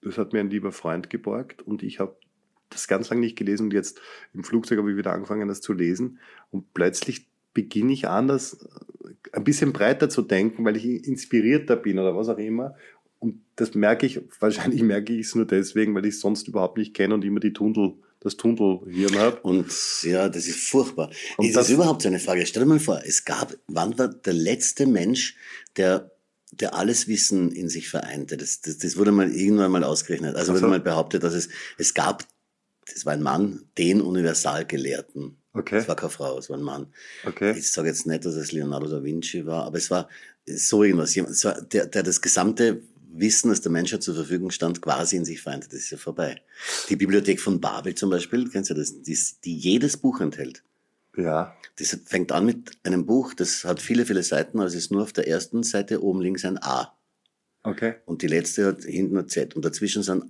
das 0.00 0.16
hat 0.16 0.32
mir 0.32 0.40
ein 0.40 0.50
lieber 0.50 0.72
Freund 0.72 1.10
geborgt 1.10 1.62
und 1.62 1.82
ich 1.82 1.98
habe 2.00 2.16
das 2.70 2.88
ganz 2.88 3.10
lange 3.10 3.20
nicht 3.20 3.36
gelesen 3.36 3.64
und 3.64 3.72
jetzt 3.72 4.00
im 4.32 4.42
Flugzeug 4.44 4.78
habe 4.78 4.90
ich 4.90 4.96
wieder 4.96 5.12
angefangen, 5.12 5.48
das 5.48 5.60
zu 5.60 5.72
lesen 5.72 6.18
und 6.50 6.72
plötzlich 6.72 7.28
beginne 7.52 7.92
ich 7.92 8.08
anders, 8.08 8.54
äh, 9.02 9.08
ein 9.32 9.44
bisschen 9.44 9.72
breiter 9.72 10.08
zu 10.08 10.22
denken, 10.22 10.64
weil 10.64 10.76
ich 10.76 11.06
inspirierter 11.06 11.76
bin 11.76 11.98
oder 11.98 12.16
was 12.16 12.28
auch 12.28 12.38
immer. 12.38 12.74
Und 13.18 13.40
das 13.56 13.74
merke 13.74 14.06
ich, 14.06 14.20
wahrscheinlich 14.40 14.82
merke 14.82 15.12
ich 15.12 15.26
es 15.26 15.34
nur 15.34 15.46
deswegen, 15.46 15.94
weil 15.94 16.06
ich 16.06 16.14
es 16.14 16.20
sonst 16.20 16.48
überhaupt 16.48 16.78
nicht 16.78 16.94
kenne 16.94 17.14
und 17.14 17.24
immer 17.24 17.40
die 17.40 17.52
Tunnel, 17.52 17.94
das 18.26 18.36
Tunnelhirn 18.36 19.16
habe. 19.18 19.40
Und 19.40 19.66
ja, 20.02 20.28
das 20.28 20.46
ist 20.46 20.68
furchtbar. 20.68 21.10
Und 21.36 21.46
ist 21.46 21.56
das- 21.56 21.66
das 21.66 21.74
überhaupt 21.74 22.02
so 22.02 22.08
eine 22.08 22.18
Frage? 22.20 22.44
Stell 22.46 22.62
dir 22.62 22.68
mal 22.68 22.80
vor, 22.80 23.00
es 23.04 23.24
gab, 23.24 23.56
wann 23.68 23.98
war 23.98 24.08
der 24.08 24.32
letzte 24.34 24.86
Mensch, 24.86 25.36
der, 25.76 26.10
der 26.52 26.74
alles 26.74 27.08
Wissen 27.08 27.52
in 27.52 27.68
sich 27.68 27.88
vereinte? 27.88 28.36
Das, 28.36 28.60
das, 28.60 28.78
das 28.78 28.96
wurde 28.96 29.12
mal 29.12 29.30
irgendwann 29.34 29.72
mal 29.72 29.84
ausgerechnet. 29.84 30.36
Also 30.36 30.52
Ach 30.52 30.56
so. 30.56 30.62
wurde 30.62 30.70
mal 30.70 30.80
behauptet, 30.80 31.22
dass 31.22 31.34
es, 31.34 31.48
es 31.78 31.94
gab, 31.94 32.24
das 32.92 33.04
war 33.06 33.14
ein 33.14 33.22
Mann, 33.22 33.64
den 33.78 34.00
Universalgelehrten. 34.00 35.36
Okay, 35.52 35.78
Es 35.78 35.88
war 35.88 35.96
keine 35.96 36.10
Frau, 36.10 36.38
es 36.38 36.50
war 36.50 36.58
ein 36.58 36.62
Mann. 36.62 36.86
okay. 37.24 37.54
Ich 37.58 37.70
sage 37.70 37.88
jetzt 37.88 38.06
nicht, 38.06 38.24
dass 38.24 38.34
es 38.34 38.52
Leonardo 38.52 38.88
da 38.88 39.02
Vinci 39.02 39.46
war, 39.46 39.64
aber 39.64 39.78
es 39.78 39.90
war 39.90 40.08
so 40.46 40.84
irgendwas. 40.84 41.14
Jemand, 41.14 41.42
der, 41.72 41.86
der 41.86 42.02
das 42.02 42.20
gesamte 42.20 42.82
Wissen, 43.18 43.50
das 43.50 43.60
der 43.60 43.72
Menschheit 43.72 44.02
zur 44.02 44.14
Verfügung 44.14 44.50
stand, 44.50 44.80
quasi 44.82 45.16
in 45.16 45.24
sich 45.24 45.40
vereinte. 45.40 45.68
Das 45.68 45.80
ist 45.80 45.90
ja 45.90 45.98
vorbei. 45.98 46.40
Die 46.88 46.96
Bibliothek 46.96 47.40
von 47.40 47.60
Babel 47.60 47.94
zum 47.94 48.10
Beispiel, 48.10 48.48
kennst 48.48 48.70
du 48.70 48.74
das, 48.74 49.02
die, 49.02 49.18
die 49.44 49.56
jedes 49.56 49.96
Buch 49.96 50.20
enthält. 50.20 50.62
Ja, 51.16 51.56
Das 51.76 51.96
fängt 52.04 52.30
an 52.32 52.44
mit 52.44 52.72
einem 52.82 53.06
Buch, 53.06 53.32
das 53.34 53.64
hat 53.64 53.80
viele, 53.80 54.04
viele 54.04 54.22
Seiten, 54.22 54.58
aber 54.58 54.66
es 54.66 54.74
ist 54.74 54.90
nur 54.90 55.02
auf 55.02 55.12
der 55.14 55.26
ersten 55.26 55.62
Seite 55.62 56.02
oben 56.02 56.20
links 56.20 56.44
ein 56.44 56.58
A. 56.62 56.94
okay. 57.62 57.94
Und 58.04 58.20
die 58.22 58.26
letzte 58.26 58.66
hat 58.66 58.84
hinten 58.84 59.16
ein 59.16 59.28
Z. 59.28 59.56
Und 59.56 59.64
dazwischen 59.64 60.02
sind 60.02 60.24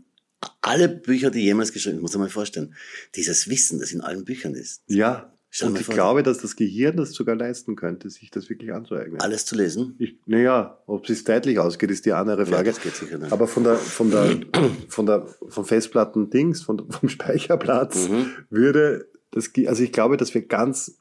alle 0.60 0.88
Bücher, 0.88 1.30
die 1.30 1.40
jemals 1.40 1.72
geschrieben 1.72 1.96
sind. 1.96 2.02
Muss 2.02 2.12
man 2.12 2.22
mal 2.22 2.30
vorstellen. 2.30 2.74
Dieses 3.14 3.48
Wissen, 3.48 3.78
das 3.80 3.90
in 3.92 4.00
allen 4.00 4.24
Büchern 4.24 4.54
ist. 4.54 4.82
Ja, 4.86 5.35
und 5.62 5.80
ich 5.80 5.86
glaube, 5.88 6.22
dass 6.22 6.38
das 6.38 6.56
Gehirn 6.56 6.96
das 6.96 7.12
sogar 7.12 7.36
leisten 7.36 7.76
könnte, 7.76 8.10
sich 8.10 8.30
das 8.30 8.48
wirklich 8.50 8.72
anzueignen. 8.72 9.20
Alles 9.20 9.44
zu 9.46 9.54
lesen. 9.56 9.96
Naja, 10.26 10.78
ob 10.86 11.08
es 11.08 11.24
zeitlich 11.24 11.58
ausgeht, 11.58 11.90
ist 11.90 12.04
die 12.06 12.12
andere 12.12 12.42
Ja, 12.42 12.46
Frage. 12.46 12.70
das 12.70 12.80
geht 12.82 12.94
sicher 12.96 13.18
nicht. 13.18 13.32
Aber 13.32 13.46
von 13.48 13.64
der, 13.64 13.76
von 13.76 14.10
der, 14.10 14.40
von 14.88 15.06
der, 15.06 15.26
vom 15.48 15.64
Festplatten-Dings, 15.64 16.62
von, 16.62 16.90
vom 16.90 17.08
Speicherplatz, 17.08 18.08
Mhm. 18.08 18.26
würde 18.50 19.08
das, 19.30 19.50
also 19.66 19.82
ich 19.82 19.92
glaube, 19.92 20.16
dass 20.16 20.34
wir 20.34 20.42
ganz, 20.46 20.98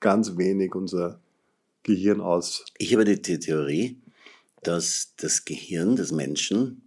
ganz 0.00 0.36
wenig 0.36 0.74
unser 0.74 1.20
Gehirn 1.82 2.20
aus, 2.20 2.64
Ich 2.78 2.92
habe 2.94 3.04
die, 3.04 3.20
Theorie, 3.20 4.00
dass 4.62 5.14
das 5.18 5.44
Gehirn 5.44 5.96
des 5.96 6.12
Menschen, 6.12 6.82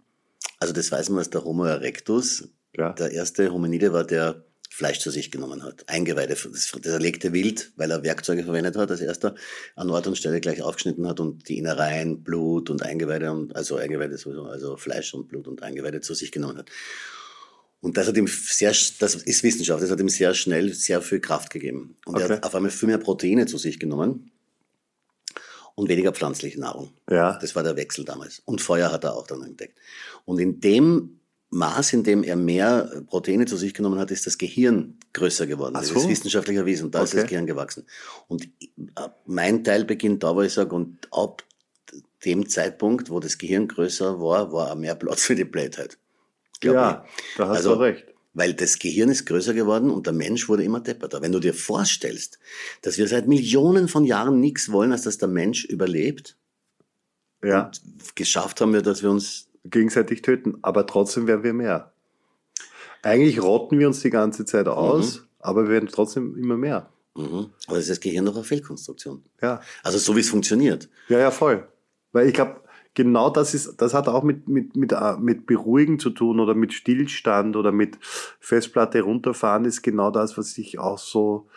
also 0.58 0.72
das 0.72 0.90
weiß 0.90 1.10
man, 1.10 1.18
dass 1.18 1.30
der 1.30 1.44
Homo 1.44 1.64
erectus 1.64 2.48
ja, 2.76 2.92
der 2.92 3.12
erste 3.12 3.52
Hominide 3.52 3.92
war, 3.92 4.04
der 4.04 4.44
Fleisch 4.78 5.00
zu 5.00 5.10
sich 5.10 5.32
genommen 5.32 5.64
hat. 5.64 5.88
Eingeweide, 5.88 6.34
das, 6.34 6.70
das 6.70 6.92
erlegte 6.92 7.32
Wild, 7.32 7.72
weil 7.74 7.90
er 7.90 8.04
Werkzeuge 8.04 8.44
verwendet 8.44 8.76
hat, 8.76 8.88
als 8.92 9.00
erster 9.00 9.34
an 9.74 9.90
Ort 9.90 10.06
und 10.06 10.16
Stelle 10.16 10.40
gleich 10.40 10.62
aufgeschnitten 10.62 11.04
hat 11.08 11.18
und 11.18 11.48
die 11.48 11.58
Innereien, 11.58 12.22
Blut 12.22 12.70
und 12.70 12.84
Eingeweide, 12.84 13.32
und, 13.32 13.56
also 13.56 13.74
Eingeweide 13.74 14.16
sowieso, 14.16 14.44
also 14.44 14.76
Fleisch 14.76 15.12
und 15.14 15.26
Blut 15.26 15.48
und 15.48 15.64
Eingeweide 15.64 16.00
zu 16.00 16.14
sich 16.14 16.30
genommen 16.30 16.58
hat. 16.58 16.70
Und 17.80 17.96
das 17.96 18.06
hat 18.06 18.16
ihm 18.16 18.28
sehr, 18.28 18.70
das 18.70 19.16
ist 19.16 19.42
Wissenschaft, 19.42 19.82
das 19.82 19.90
hat 19.90 19.98
ihm 19.98 20.08
sehr 20.08 20.32
schnell 20.34 20.72
sehr 20.72 21.02
viel 21.02 21.18
Kraft 21.18 21.50
gegeben. 21.50 21.96
Und 22.06 22.14
er 22.20 22.26
Okay. 22.26 22.34
hat 22.34 22.44
auf 22.44 22.54
einmal 22.54 22.70
viel 22.70 22.86
mehr 22.86 22.98
Proteine 22.98 23.46
zu 23.46 23.58
sich 23.58 23.80
genommen 23.80 24.30
und 25.74 25.88
weniger 25.88 26.12
pflanzliche 26.12 26.60
Nahrung. 26.60 26.92
ja, 27.10 27.36
Das 27.40 27.56
war 27.56 27.64
der 27.64 27.74
Wechsel 27.74 28.04
damals. 28.04 28.42
Und 28.44 28.60
Feuer 28.60 28.92
hat 28.92 29.02
er 29.02 29.16
auch 29.16 29.26
dann 29.26 29.42
entdeckt. 29.42 29.76
Und 30.24 30.38
in 30.38 30.60
dem 30.60 31.18
Maß, 31.50 31.94
in 31.94 32.02
dem 32.04 32.22
er 32.24 32.36
mehr 32.36 33.02
Proteine 33.06 33.46
zu 33.46 33.56
sich 33.56 33.72
genommen 33.72 33.98
hat, 33.98 34.10
ist 34.10 34.26
das 34.26 34.36
Gehirn 34.36 34.98
größer 35.14 35.46
geworden. 35.46 35.74
Ach 35.76 35.80
Das 35.80 35.88
so. 35.88 36.00
ist 36.00 36.08
wissenschaftlich 36.08 36.56
erwiesen. 36.58 36.90
Da 36.90 37.02
ist 37.02 37.12
Okay. 37.12 37.22
das 37.22 37.30
Gehirn 37.30 37.46
gewachsen. 37.46 37.86
Und 38.26 38.44
äh, 38.44 39.08
mein 39.26 39.64
Teil 39.64 39.84
beginnt 39.84 40.22
da, 40.22 40.34
wo 40.36 40.42
ich 40.42 40.52
sage, 40.52 40.74
und 40.74 41.08
ab 41.10 41.42
dem 42.24 42.48
Zeitpunkt, 42.48 43.08
wo 43.10 43.18
das 43.20 43.38
Gehirn 43.38 43.66
größer 43.68 44.20
war, 44.20 44.52
war 44.52 44.72
auch 44.72 44.76
mehr 44.76 44.94
Platz 44.94 45.22
für 45.22 45.34
die 45.34 45.44
Blödheit. 45.44 45.96
Ja, 46.62 47.04
da 47.36 47.48
hast 47.48 47.58
Also- 47.58 47.76
du 47.76 47.80
recht. 47.80 48.04
weil 48.34 48.52
das 48.52 48.78
Gehirn 48.78 49.08
ist 49.08 49.24
größer 49.24 49.54
geworden 49.54 49.90
und 49.90 50.06
der 50.06 50.12
Mensch 50.12 50.48
wurde 50.48 50.64
immer 50.64 50.80
depperter. 50.80 51.22
Wenn 51.22 51.32
du 51.32 51.40
dir 51.40 51.54
vorstellst, 51.54 52.38
dass 52.82 52.98
wir 52.98 53.08
seit 53.08 53.26
Millionen 53.26 53.88
von 53.88 54.04
Jahren 54.04 54.38
nichts 54.38 54.70
wollen, 54.70 54.92
als 54.92 55.02
dass 55.02 55.16
der 55.18 55.28
Mensch 55.28 55.64
überlebt, 55.64 56.36
Ja, 57.42 57.70
geschafft 58.16 58.60
haben 58.60 58.72
wir, 58.74 58.82
dass 58.82 59.02
wir 59.02 59.10
uns 59.10 59.47
gegenseitig 59.64 60.22
töten, 60.22 60.58
aber 60.62 60.86
trotzdem 60.86 61.26
werden 61.26 61.42
wir 61.42 61.52
mehr. 61.52 61.92
Eigentlich 63.02 63.42
rotten 63.42 63.78
wir 63.78 63.86
uns 63.86 64.00
die 64.00 64.10
ganze 64.10 64.44
Zeit 64.44 64.68
aus, 64.68 65.26
aber 65.38 65.64
wir 65.64 65.70
werden 65.70 65.88
trotzdem 65.90 66.36
immer 66.36 66.56
mehr. 66.56 66.88
Mhm. 67.16 67.50
Aber 67.66 67.76
das 67.76 67.84
ist 67.84 67.90
das 67.90 68.00
Gehirn 68.00 68.26
doch 68.26 68.34
eine 68.34 68.44
Fehlkonstruktion. 68.44 69.22
Ja, 69.42 69.60
Also 69.82 69.98
so 69.98 70.16
wie 70.16 70.20
es 70.20 70.30
funktioniert. 70.30 70.88
Ja, 71.08 71.18
ja, 71.18 71.30
voll. 71.30 71.66
Weil 72.12 72.28
ich 72.28 72.34
glaube, 72.34 72.60
genau 72.94 73.30
das 73.30 73.54
ist, 73.54 73.80
das 73.80 73.94
hat 73.94 74.08
auch 74.08 74.22
mit, 74.22 74.48
mit, 74.48 74.76
mit, 74.76 74.92
äh, 74.92 75.16
mit 75.18 75.46
Beruhigen 75.46 75.98
zu 75.98 76.10
tun 76.10 76.40
oder 76.40 76.54
mit 76.54 76.72
Stillstand 76.72 77.56
oder 77.56 77.72
mit 77.72 77.98
Festplatte 78.40 79.02
runterfahren 79.02 79.64
ist 79.64 79.82
genau 79.82 80.10
das, 80.10 80.38
was 80.38 80.56
ich 80.58 80.78
auch 80.78 80.98
so 80.98 81.48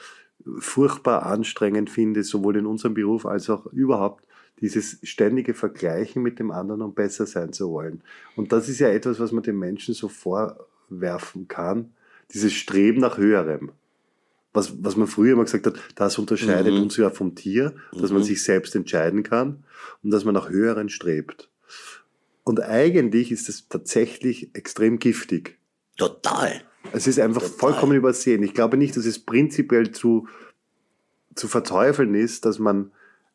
furchtbar 0.58 1.26
anstrengend 1.26 1.90
finde, 1.90 2.24
sowohl 2.24 2.58
in 2.58 2.66
unserem 2.66 2.94
Beruf 2.94 3.26
als 3.26 3.50
auch 3.50 3.68
überhaupt 3.68 4.24
dieses 4.62 4.98
ständige 5.04 5.54
Vergleichen 5.54 6.22
mit 6.22 6.40
dem 6.40 6.52
anderen 6.52 6.82
und 6.82 6.96
besser 6.96 7.26
sein 7.26 7.52
zu 7.52 7.72
wollen. 7.72 8.02
Und 8.36 8.52
das 8.52 8.70
ist 8.70 8.80
ja 8.80 8.90
etwas, 8.90 9.20
was 9.20 9.32
man 9.32 9.44
den 9.44 9.58
Menschen 9.58 9.94
so 9.94 10.08
vorwerfen 10.08 11.48
kann, 11.48 11.92
dieses 12.34 12.54
Streben 12.54 13.02
nach 13.02 13.18
Höherem. 13.18 13.72
Was, 14.54 14.84
was 14.84 14.98
man 14.98 15.08
früher 15.08 15.34
immer 15.34 15.46
gesagt 15.46 15.66
hat, 15.66 15.76
das 15.96 16.18
unterscheidet 16.20 16.74
Mhm. 16.74 16.84
uns 16.84 16.98
ja 16.98 17.10
vom 17.10 17.36
Tier, 17.36 17.74
dass 17.94 18.12
man 18.12 18.20
Mhm. 18.22 18.26
sich 18.26 18.44
selbst 18.44 18.76
entscheiden 18.76 19.24
kann 19.24 19.64
und 20.04 20.12
dass 20.12 20.26
man 20.26 20.34
nach 20.34 20.50
Höheren 20.50 20.90
strebt. 20.90 21.50
Und 22.44 22.62
eigentlich 22.62 23.32
ist 23.32 23.48
es 23.50 23.68
tatsächlich 23.70 24.54
extrem 24.54 25.00
giftig. 25.00 25.58
Total. 25.98 26.62
Es 26.92 27.08
ist 27.08 27.20
einfach 27.20 27.42
Total. 27.44 27.58
vollkommen 27.60 27.96
übersehen. 27.96 28.44
Ich 28.44 28.54
glaube 28.54 28.76
nicht, 28.78 28.98
dass 28.98 29.06
es 29.06 29.20
prinzipiell 29.20 29.92
zu, 29.92 30.28
zu 31.36 31.48
verteufeln 31.48 32.14
ist, 32.16 32.44
dass 32.46 32.60
man 32.60 32.92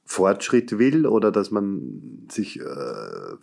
Fortschritt 0.07 0.79
will 0.79 1.05
oder 1.07 1.31
dass 1.33 1.51
man 1.51 2.27
sich 2.31 2.59
äh, 2.61 2.65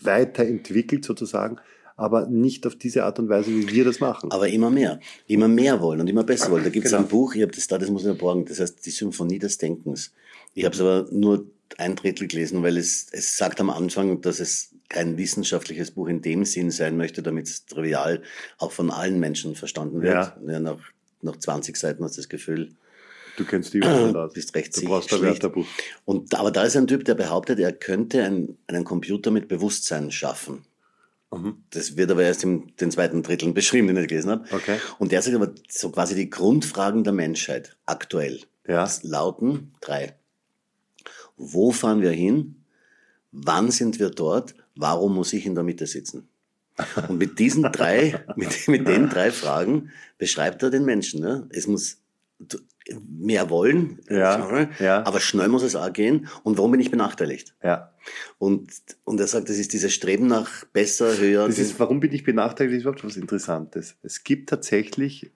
weiterentwickelt 0.02 1.06
sozusagen, 1.06 1.58
aber 1.96 2.26
nicht 2.28 2.66
auf 2.66 2.76
diese 2.76 3.04
Art 3.04 3.20
und 3.20 3.30
Weise, 3.30 3.52
wie 3.52 3.70
wir 3.70 3.86
das 3.86 4.00
machen. 4.00 4.32
Aber 4.32 4.48
immer 4.48 4.70
mehr. 4.70 5.00
Immer 5.28 5.48
mehr 5.48 5.82
wollen 5.82 6.00
und 6.02 6.08
immer 6.08 6.24
besser 6.24 6.50
wollen. 6.52 6.64
Da 6.64 6.70
gibt 6.70 6.86
es 6.86 6.92
Genau. 6.92 7.04
ein 7.04 7.10
Buch, 7.10 7.36
ich 7.36 7.42
habe 7.42 7.52
das 7.52 7.68
da, 7.68 7.78
das 7.78 7.90
muss 7.92 8.06
ich 8.06 8.18
borgen, 8.18 8.46
das 8.46 8.60
heißt 8.60 8.84
Die 8.86 8.90
Symphonie 8.92 9.40
des 9.40 9.58
Denkens. 9.58 10.12
Ich 10.56 10.66
habe 10.66 10.74
es 10.74 10.82
aber 10.82 11.06
nur 11.12 11.46
ein 11.78 11.96
Drittel 11.96 12.28
gelesen, 12.28 12.64
weil 12.64 12.78
es, 12.78 13.08
es 13.12 13.38
sagt 13.38 13.60
am 13.60 13.70
Anfang, 13.70 14.22
dass 14.22 14.40
es 14.40 14.70
kein 14.90 15.18
wissenschaftliches 15.18 15.92
Buch 15.92 16.08
in 16.08 16.22
dem 16.22 16.46
Sinn 16.46 16.72
sein 16.72 16.98
möchte, 16.98 17.24
damit 17.24 17.48
es 17.48 17.66
trivial 17.66 18.22
auch 18.58 18.72
von 18.72 18.92
allen 18.92 19.20
Menschen 19.20 19.56
verstanden 19.56 20.02
wird. 20.02 20.14
Ja. 20.14 20.38
Ja, 20.48 20.60
nach, 20.60 20.78
nach 21.22 21.36
20 21.36 21.76
Seiten 21.76 22.04
hast 22.04 22.16
du 22.18 22.22
das 22.22 22.30
Gefühl, 22.30 22.70
Du 23.38 23.46
kennst 23.46 23.74
die 23.74 23.82
aus. 23.84 24.34
Bist 24.34 24.56
recht 24.56 24.76
Du 24.76 24.80
sicher, 24.80 24.90
brauchst 24.92 25.14
ein. 25.14 25.22
Wörterbuch. 25.22 25.66
Und, 26.06 26.34
aber 26.36 26.52
da 26.52 26.64
ist 26.64 26.76
ein 26.76 26.88
Typ, 26.88 27.06
der 27.06 27.16
behauptet, 27.16 27.60
er 27.60 27.74
könnte 27.74 28.24
einen, 28.24 28.58
einen 28.68 28.84
Computer 28.84 29.32
mit 29.32 29.48
Bewusstsein 29.48 30.12
schaffen. 30.12 30.66
Mhm. 31.32 31.64
Das 31.72 31.98
wird 31.98 32.12
aber 32.12 32.24
erst 32.24 32.44
im 32.44 32.76
den 32.78 32.92
zweiten 32.92 33.24
Drittel 33.24 33.52
beschrieben, 33.54 33.88
den 33.88 33.98
ich 33.98 34.08
gelesen 34.08 34.32
habe. 34.32 34.46
Okay. 34.52 34.78
Und 35.00 35.12
der 35.12 35.22
sagt 35.22 35.36
aber 35.36 35.54
so 35.68 35.90
quasi 35.90 36.16
die 36.16 36.30
Grundfragen 36.30 37.04
der 37.04 37.14
Menschheit 37.14 37.76
aktuell. 37.86 38.42
Ja. 38.68 38.82
Das 38.82 39.04
lauten 39.04 39.74
drei. 39.82 40.16
Wo 41.36 41.72
fahren 41.72 42.02
wir 42.02 42.12
hin? 42.12 42.64
Wann 43.32 43.72
sind 43.72 44.00
wir 44.00 44.10
dort? 44.10 44.54
Warum 44.76 45.16
muss 45.16 45.34
ich 45.34 45.46
in 45.46 45.56
der 45.56 45.64
Mitte 45.64 45.88
sitzen? 45.88 46.28
Und 47.08 47.18
mit 47.18 47.40
diesen 47.40 47.64
drei, 47.64 48.24
mit, 48.36 48.68
mit 48.68 48.88
den 48.88 49.10
drei 49.10 49.32
Fragen 49.32 49.92
beschreibt 50.18 50.64
er 50.64 50.70
den 50.70 50.86
Menschen. 50.86 51.22
Ne? 51.22 51.48
Es 51.52 51.68
muss 51.68 51.98
mehr 53.08 53.50
wollen, 53.50 54.00
Ja, 54.10 54.68
ja. 54.80 55.06
aber 55.06 55.20
schnell 55.20 55.48
muss 55.48 55.64
es 55.64 55.76
auch 55.76 55.92
gehen. 55.94 56.28
Und 56.44 56.58
warum 56.58 56.72
bin 56.72 56.80
ich 56.80 56.92
benachteiligt? 56.92 57.56
Ja. 57.64 57.94
Und, 58.38 58.70
und 59.06 59.20
er 59.20 59.28
sagt, 59.28 59.50
das 59.50 59.58
ist 59.58 59.74
dieses 59.74 59.94
Streben 59.94 60.28
nach 60.28 60.66
besser, 60.66 61.18
höher. 61.18 61.48
Das 61.48 61.60
ist, 61.60 61.80
warum 61.80 62.00
bin 62.00 62.12
ich 62.12 62.24
benachteiligt, 62.24 62.76
ist 62.76 62.82
überhaupt 62.82 63.04
was 63.06 63.16
Interessantes. 63.16 63.96
Es 64.04 64.24
gibt 64.24 64.50
tatsächlich 64.50 65.32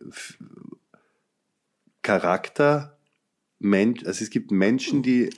Charakter, 2.02 2.98
Mensch, 3.60 4.06
also 4.06 4.24
es 4.24 4.30
gibt 4.30 4.52
Menschen, 4.52 5.02
die, 5.02 5.30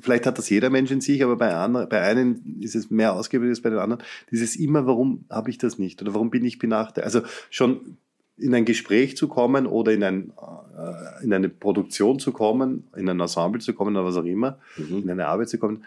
vielleicht 0.00 0.26
hat 0.26 0.38
das 0.38 0.48
jeder 0.48 0.70
Mensch 0.70 0.90
in 0.90 1.00
sich, 1.00 1.22
aber 1.22 1.36
bei, 1.36 1.54
anderen, 1.54 1.88
bei 1.88 2.00
einen 2.00 2.60
ist 2.60 2.74
es 2.74 2.90
mehr 2.90 3.12
ausgeprägt 3.12 3.50
als 3.50 3.62
bei 3.62 3.70
den 3.70 3.78
anderen. 3.78 4.02
Dieses 4.30 4.56
immer, 4.56 4.86
warum 4.86 5.24
habe 5.30 5.50
ich 5.50 5.58
das 5.58 5.78
nicht 5.78 6.00
oder 6.02 6.14
warum 6.14 6.30
bin 6.30 6.44
ich 6.44 6.58
benachteiligt? 6.58 7.04
Also 7.04 7.22
schon 7.50 7.98
in 8.38 8.54
ein 8.54 8.64
Gespräch 8.64 9.16
zu 9.16 9.28
kommen 9.28 9.66
oder 9.66 9.92
in, 9.92 10.02
ein, 10.02 10.32
äh, 10.76 11.24
in 11.24 11.32
eine 11.32 11.48
Produktion 11.48 12.18
zu 12.18 12.32
kommen, 12.32 12.84
in 12.96 13.08
ein 13.08 13.18
Ensemble 13.20 13.60
zu 13.60 13.72
kommen 13.72 13.96
oder 13.96 14.04
was 14.04 14.16
auch 14.16 14.24
immer, 14.24 14.58
Mhm. 14.76 14.98
in 15.04 15.10
eine 15.10 15.26
Arbeit 15.28 15.48
zu 15.48 15.58
kommen, 15.58 15.84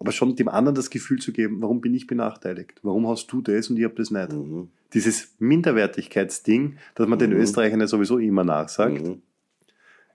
aber 0.00 0.10
schon 0.12 0.34
dem 0.36 0.48
anderen 0.48 0.74
das 0.74 0.90
Gefühl 0.90 1.20
zu 1.20 1.32
geben, 1.32 1.62
warum 1.62 1.80
bin 1.80 1.94
ich 1.94 2.06
benachteiligt? 2.06 2.80
Warum 2.82 3.06
hast 3.08 3.28
du 3.28 3.40
das 3.40 3.70
und 3.70 3.78
ich 3.78 3.84
habe 3.84 3.94
das 3.94 4.10
nicht? 4.10 4.32
Mhm. 4.32 4.68
Dieses 4.92 5.34
Minderwertigkeitsding, 5.38 6.78
das 6.94 7.08
man 7.08 7.18
den 7.18 7.30
Mhm. 7.30 7.36
Österreichern 7.36 7.80
ja 7.80 7.86
sowieso 7.86 8.18
immer 8.18 8.44
nachsagt, 8.44 9.00
Mhm. 9.02 9.22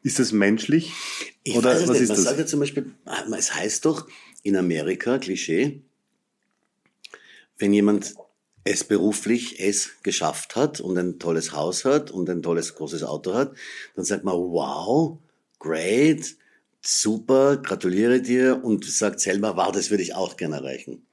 ist 0.04 0.20
das 0.20 0.32
menschlich? 0.34 0.94
Ich 1.44 1.56
Oder 1.58 1.70
weiß 1.72 1.82
es 1.84 1.88
was 1.88 1.94
nicht. 1.94 2.02
ist 2.04 2.10
Man 2.10 2.16
das? 2.18 2.26
sagt 2.26 2.40
ja 2.40 2.46
zum 2.46 2.60
Beispiel, 2.60 2.92
es 3.38 3.56
heißt 3.56 3.86
doch 3.86 4.08
in 4.44 4.56
Amerika, 4.58 5.18
Klischee, 5.18 5.82
wenn 7.58 7.74
jemand 7.74 8.16
es 8.64 8.84
beruflich 8.84 9.60
es 9.60 10.02
geschafft 10.04 10.56
hat 10.56 10.80
und 10.80 10.98
ein 10.98 11.20
tolles 11.20 11.54
Haus 11.54 11.86
hat 11.86 12.12
und 12.12 12.30
ein 12.30 12.42
tolles 12.42 12.76
großes 12.76 13.04
Auto 13.04 13.34
hat, 13.34 13.54
dann 13.96 14.06
sagt 14.06 14.24
man, 14.24 14.36
wow, 14.36 15.18
great, 15.60 16.36
super, 16.82 17.58
gratuliere 17.58 18.22
dir 18.22 18.64
und 18.64 18.86
sagt 18.86 19.20
selber, 19.20 19.56
wow, 19.58 19.72
das 19.72 19.90
würde 19.90 20.04
ich 20.04 20.14
auch 20.16 20.38
gerne 20.38 20.58
erreichen. 20.58 21.06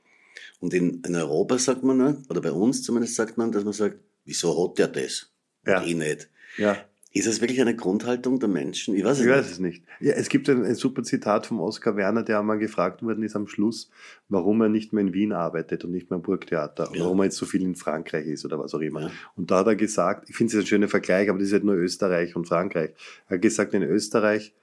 Und 0.60 0.74
in, 0.74 1.02
in 1.06 1.14
Europa 1.14 1.58
sagt 1.58 1.82
man, 1.82 1.98
ne, 1.98 2.22
oder 2.28 2.40
bei 2.40 2.52
uns 2.52 2.82
zumindest 2.82 3.14
sagt 3.14 3.36
man, 3.36 3.52
dass 3.52 3.64
man 3.64 3.72
sagt, 3.72 3.98
wieso 4.24 4.68
hat 4.68 4.78
der 4.78 4.88
das? 4.88 5.30
Ja. 5.66 5.80
Und 5.80 5.88
ich 5.88 5.96
nicht. 5.96 6.28
Ja, 6.56 6.84
Ist 7.16 7.26
das 7.26 7.40
wirklich 7.40 7.60
eine 7.60 7.74
Grundhaltung 7.74 8.38
der 8.40 8.48
Menschen? 8.48 8.94
Ich 8.94 9.04
weiß 9.04 9.18
es 9.18 9.24
ich 9.24 9.30
weiß 9.30 9.44
nicht. 9.44 9.52
es 9.52 9.58
nicht. 9.58 9.82
Ja, 10.00 10.14
es 10.14 10.28
gibt 10.28 10.48
ein, 10.50 10.64
ein 10.64 10.74
super 10.74 11.02
Zitat 11.02 11.46
vom 11.46 11.60
Oskar 11.60 11.96
Werner, 11.96 12.22
der 12.22 12.38
einmal 12.40 12.58
gefragt 12.58 13.02
worden 13.02 13.22
ist 13.22 13.34
am 13.36 13.46
Schluss, 13.46 13.90
warum 14.28 14.60
er 14.60 14.68
nicht 14.68 14.92
mehr 14.92 15.02
in 15.02 15.14
Wien 15.14 15.32
arbeitet 15.32 15.84
und 15.84 15.92
nicht 15.92 16.10
mehr 16.10 16.16
im 16.18 16.22
Burgtheater 16.22 16.88
und 16.90 16.96
Ja. 16.96 17.04
warum 17.04 17.20
er 17.20 17.24
jetzt 17.24 17.36
so 17.36 17.46
viel 17.46 17.62
in 17.62 17.74
Frankreich 17.74 18.26
ist 18.26 18.44
oder 18.44 18.58
was 18.58 18.74
auch 18.74 18.80
immer. 18.80 19.02
Ja. 19.02 19.10
Und 19.34 19.50
da 19.50 19.58
hat 19.60 19.66
er 19.66 19.76
gesagt, 19.76 20.28
ich 20.28 20.36
finde 20.36 20.56
es 20.56 20.62
ein 20.62 20.66
schöner 20.66 20.88
Vergleich, 20.88 21.30
aber 21.30 21.38
das 21.38 21.48
ist 21.48 21.52
halt 21.54 21.64
nur 21.64 21.76
Österreich 21.76 22.36
und 22.36 22.46
Frankreich. 22.46 22.90
Er 23.28 23.34
hat 23.36 23.42
gesagt, 23.42 23.72
in 23.74 23.82
Österreich, 23.82 24.54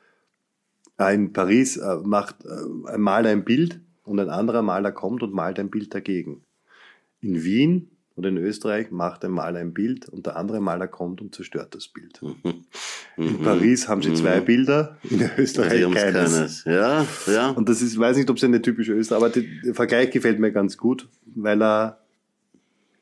äh, 1.00 1.14
in 1.16 1.34
Paris 1.34 1.78
äh, 1.78 1.98
macht 2.04 2.46
äh, 2.46 2.92
ein 2.92 3.02
Maler 3.02 3.30
ein 3.32 3.44
Bild 3.46 3.80
und 4.04 4.20
ein 4.20 4.30
anderer 4.30 4.62
Maler 4.62 4.92
kommt 4.92 5.24
und 5.24 5.34
malt 5.34 5.60
ein 5.60 5.70
Bild 5.72 5.94
dagegen. 5.96 6.44
In 7.22 7.44
Wien 7.44 7.90
oder 8.16 8.30
in 8.30 8.38
Österreich 8.38 8.92
macht 8.92 9.26
ein 9.26 9.32
Maler 9.32 9.60
ein 9.60 9.74
Bild 9.74 10.08
und 10.10 10.26
der 10.28 10.36
andere 10.36 10.62
Maler 10.62 10.88
kommt 10.88 11.20
und 11.22 11.34
zerstört 11.34 11.74
das 11.74 11.88
Bild. 11.88 12.22
Mhm. 12.22 12.64
In 13.18 13.42
Paris 13.42 13.88
haben 13.88 14.02
sie 14.04 14.14
zwei 14.14 14.40
Bilder, 14.40 14.98
in 15.10 15.30
Österreich 15.38 15.84
Sie 15.86 15.92
keines. 15.92 16.34
keines. 16.34 16.64
Ja, 16.66 17.06
ja. 17.28 17.50
Und 17.52 17.70
das 17.70 17.82
ist, 17.82 17.94
ich 17.94 18.00
weiß 18.00 18.18
nicht, 18.18 18.30
ob 18.30 18.38
es 18.38 18.44
eine 18.44 18.62
typische 18.62 18.94
Österreich, 18.94 19.18
aber 19.24 19.30
der 19.30 19.74
Vergleich 19.74 20.12
gefällt 20.12 20.40
mir 20.40 20.52
ganz 20.52 20.78
gut, 20.78 21.08
weil 21.26 21.62
er 21.62 22.00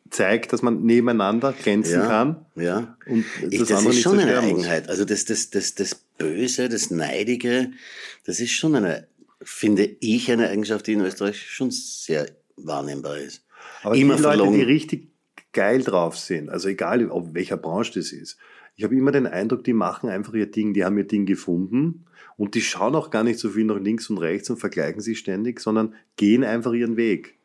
zeigt, 0.09 0.51
dass 0.53 0.61
man 0.61 0.83
nebeneinander 0.83 1.53
grenzen 1.53 1.99
ja, 2.01 2.05
kann 2.07 2.45
Ja. 2.55 2.97
und 3.07 3.25
Ich, 3.49 3.59
das, 3.59 3.69
das 3.69 3.77
andere 3.77 3.89
ist 3.91 3.95
nicht 3.95 4.01
schon 4.03 4.19
eine 4.19 4.23
zerstören 4.31 4.51
muss. 4.55 4.63
Eigenheit. 4.65 4.89
Also 4.89 5.05
das, 5.05 5.25
das, 5.25 5.49
das, 5.49 5.75
das 5.75 5.95
Böse, 6.17 6.67
das 6.69 6.91
Neidige, 6.91 7.71
das 8.25 8.39
ist 8.41 8.51
schon 8.51 8.75
eine, 8.75 9.07
finde 9.41 9.89
ich, 10.01 10.29
eine 10.31 10.49
Eigenschaft, 10.49 10.87
die 10.87 10.93
in 10.93 11.01
Österreich 11.01 11.41
schon 11.49 11.71
sehr 11.71 12.27
wahrnehmbar 12.57 13.17
ist. 13.17 13.41
Aber 13.83 13.95
Immer 13.95 14.15
die 14.15 14.21
Leute, 14.23 14.51
die 14.51 14.61
richtig 14.61 15.07
geil 15.53 15.81
drauf 15.83 16.17
sind, 16.17 16.49
also 16.49 16.69
egal, 16.69 17.09
ob 17.09 17.33
welcher 17.33 17.57
Branche 17.57 17.93
das 17.99 18.11
ist, 18.11 18.37
ich 18.75 18.83
habe 18.83 18.95
immer 18.95 19.11
den 19.11 19.27
Eindruck, 19.27 19.63
die 19.63 19.73
machen 19.73 20.09
einfach 20.09 20.33
ihr 20.33 20.45
Ding, 20.49 20.73
die 20.73 20.85
haben 20.85 20.97
ihr 20.97 21.03
Ding 21.03 21.25
gefunden 21.25 22.05
und 22.37 22.55
die 22.55 22.61
schauen 22.61 22.95
auch 22.95 23.09
gar 23.11 23.23
nicht 23.23 23.37
so 23.37 23.49
viel 23.49 23.65
nach 23.65 23.79
links 23.79 24.09
und 24.09 24.17
rechts 24.17 24.49
und 24.49 24.57
vergleichen 24.57 25.01
sich 25.01 25.19
ständig, 25.19 25.59
sondern 25.59 25.93
gehen 26.15 26.43
einfach 26.43 26.71
ihren 26.73 26.95
Weg. 26.97 27.35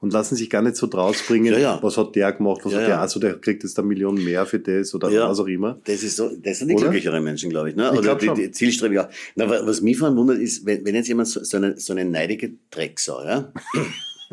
Und 0.00 0.12
lassen 0.12 0.36
sich 0.36 0.48
gar 0.48 0.62
nicht 0.62 0.76
so 0.76 0.86
draus 0.86 1.22
bringen, 1.26 1.52
Ja, 1.54 1.58
ja. 1.58 1.78
was 1.82 1.96
hat 1.96 2.14
der 2.14 2.30
gemacht, 2.32 2.60
was 2.62 2.72
Ja, 2.72 2.78
hat 2.80 2.86
der, 2.88 3.00
also 3.00 3.18
der 3.18 3.34
kriegt 3.40 3.64
jetzt 3.64 3.76
eine 3.80 3.88
Million 3.88 4.14
mehr 4.22 4.46
für 4.46 4.60
das 4.60 4.94
oder 4.94 5.10
was 5.28 5.40
auch 5.40 5.48
immer. 5.48 5.80
Das 5.86 6.04
ist 6.04 6.14
so, 6.14 6.30
das 6.40 6.60
sind 6.60 6.68
die 6.68 6.74
Oder? 6.74 6.84
glücklicheren 6.84 7.24
Menschen, 7.24 7.50
glaube 7.50 7.70
ich. 7.70 7.74
Ne? 7.76 7.90
Ich 7.92 7.98
Oder 7.98 8.14
die, 8.14 8.32
die 8.32 8.50
zielstrebiger. 8.52 9.10
Na, 9.34 9.50
wa- 9.50 9.62
was 9.64 9.80
mich 9.80 9.98
verwundert 9.98 10.38
ist, 10.38 10.64
wenn, 10.64 10.84
wenn 10.86 10.94
jetzt 10.94 11.08
jemand 11.08 11.26
so, 11.26 11.42
so, 11.42 11.56
eine, 11.56 11.76
so 11.80 11.94
eine 11.94 12.04
neidige 12.04 12.52
Drecksau, 12.70 13.24
ja, 13.24 13.52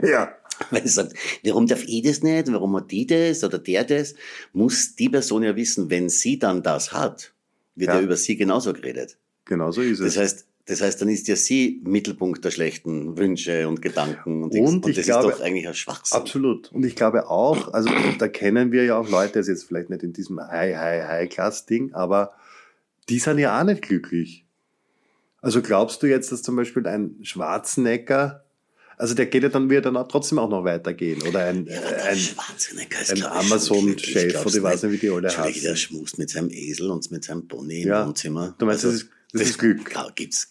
Ja. 0.04 0.36
Weil 0.72 0.82
er 0.84 0.88
sagt, 0.88 1.14
warum 1.44 1.68
darf 1.68 1.84
ich 1.86 2.02
das 2.04 2.22
nicht? 2.24 2.52
Warum 2.52 2.76
hat 2.78 2.92
die 2.92 3.06
das 3.06 3.44
oder 3.44 3.58
der 3.60 3.84
das? 3.84 4.16
Muss 4.54 4.96
die 4.96 5.10
Person 5.10 5.44
ja 5.44 5.56
wissen, 5.56 5.90
wenn 5.90 6.10
sie 6.10 6.40
dann 6.40 6.64
das 6.64 6.92
hat, 6.94 7.34
wird 7.76 7.90
Ja. 7.90 7.96
ja, 7.98 8.02
über 8.02 8.16
sie 8.16 8.36
genauso 8.38 8.72
geredet. 8.74 9.18
Genau 9.46 9.72
so 9.72 9.82
ist 9.82 10.00
es. 10.00 10.16
Das 10.16 10.18
heißt, 10.24 10.46
das 10.68 10.82
heißt, 10.82 11.00
dann 11.02 11.10
ist 11.10 11.28
ja 11.28 11.36
sie 11.36 11.82
Mittelpunkt 11.84 12.44
der 12.44 12.50
schlechten 12.50 13.18
Wünsche 13.18 13.68
und 13.68 13.82
Gedanken 13.84 14.44
und. 14.44 14.56
Und 14.56 14.88
ich 14.88 14.96
das 14.96 15.06
glaube- 15.06 15.30
ist 15.32 15.40
doch 15.40 15.46
eigentlich 15.46 15.68
ein 15.68 15.76
Schwachsinn. 15.76 16.18
Absolut. 16.20 16.72
Und 16.72 16.84
ich 16.86 16.96
glaube 16.96 17.30
auch, 17.30 17.72
also 17.74 17.90
da 18.18 18.28
kennen 18.28 18.72
wir 18.72 18.84
ja 18.86 18.98
auch 18.98 19.08
Leute, 19.10 19.34
das 19.34 19.48
ist 19.48 19.60
jetzt 19.60 19.64
vielleicht 19.68 19.90
nicht 19.92 20.02
in 20.04 20.14
diesem 20.14 20.40
High, 20.40 20.76
High, 20.76 21.04
High-Class-Ding, 21.08 21.94
aber 21.94 22.32
die 23.10 23.20
sind 23.20 23.38
ja 23.38 23.60
auch 23.60 23.64
nicht 23.66 23.84
glücklich. 23.84 24.46
Also 25.42 25.62
glaubst 25.62 26.02
du 26.02 26.08
jetzt, 26.08 26.32
dass 26.32 26.42
zum 26.42 26.56
Beispiel 26.56 26.88
ein 26.88 27.18
Schwarzenegger, 27.22 28.45
also 28.98 29.14
der 29.14 29.26
geht 29.28 29.44
ja 29.44 29.50
dann, 29.50 29.70
wird 29.70 29.86
dann 29.86 29.98
auch 29.98 30.08
trotzdem 30.08 30.40
auch 30.40 30.50
noch 30.50 30.64
weitergehen, 30.64 31.22
oder 31.24 31.46
ein, 31.46 31.66
Ja, 31.66 31.74
äh, 31.74 32.02
ein, 32.12 32.18
ein 33.10 33.24
Amazon-Chef, 33.24 34.46
oder 34.46 34.56
ich 34.56 34.64
weiß 34.64 34.84
nicht, 34.84 34.92
wie 34.94 34.98
die 34.98 35.10
alle 35.10 35.28
Entschuldige, 35.28 35.62
der 35.62 35.76
schmust 35.76 36.18
mit 36.18 36.30
seinem 36.30 36.50
Esel 36.52 36.90
und 36.92 37.10
mit 37.12 37.24
seinem 37.24 37.48
Pony 37.48 37.82
im 37.82 37.88
Ja. 37.90 38.06
Wohnzimmer. 38.08 38.56
Du 38.58 38.66
meinst, 38.66 38.84
das 38.84 38.94
ist- 38.96 39.10
das 39.34 39.42
ist 39.50 39.58
Glück? 39.60 39.84
Klar, 39.86 40.12
gibt's, 40.16 40.48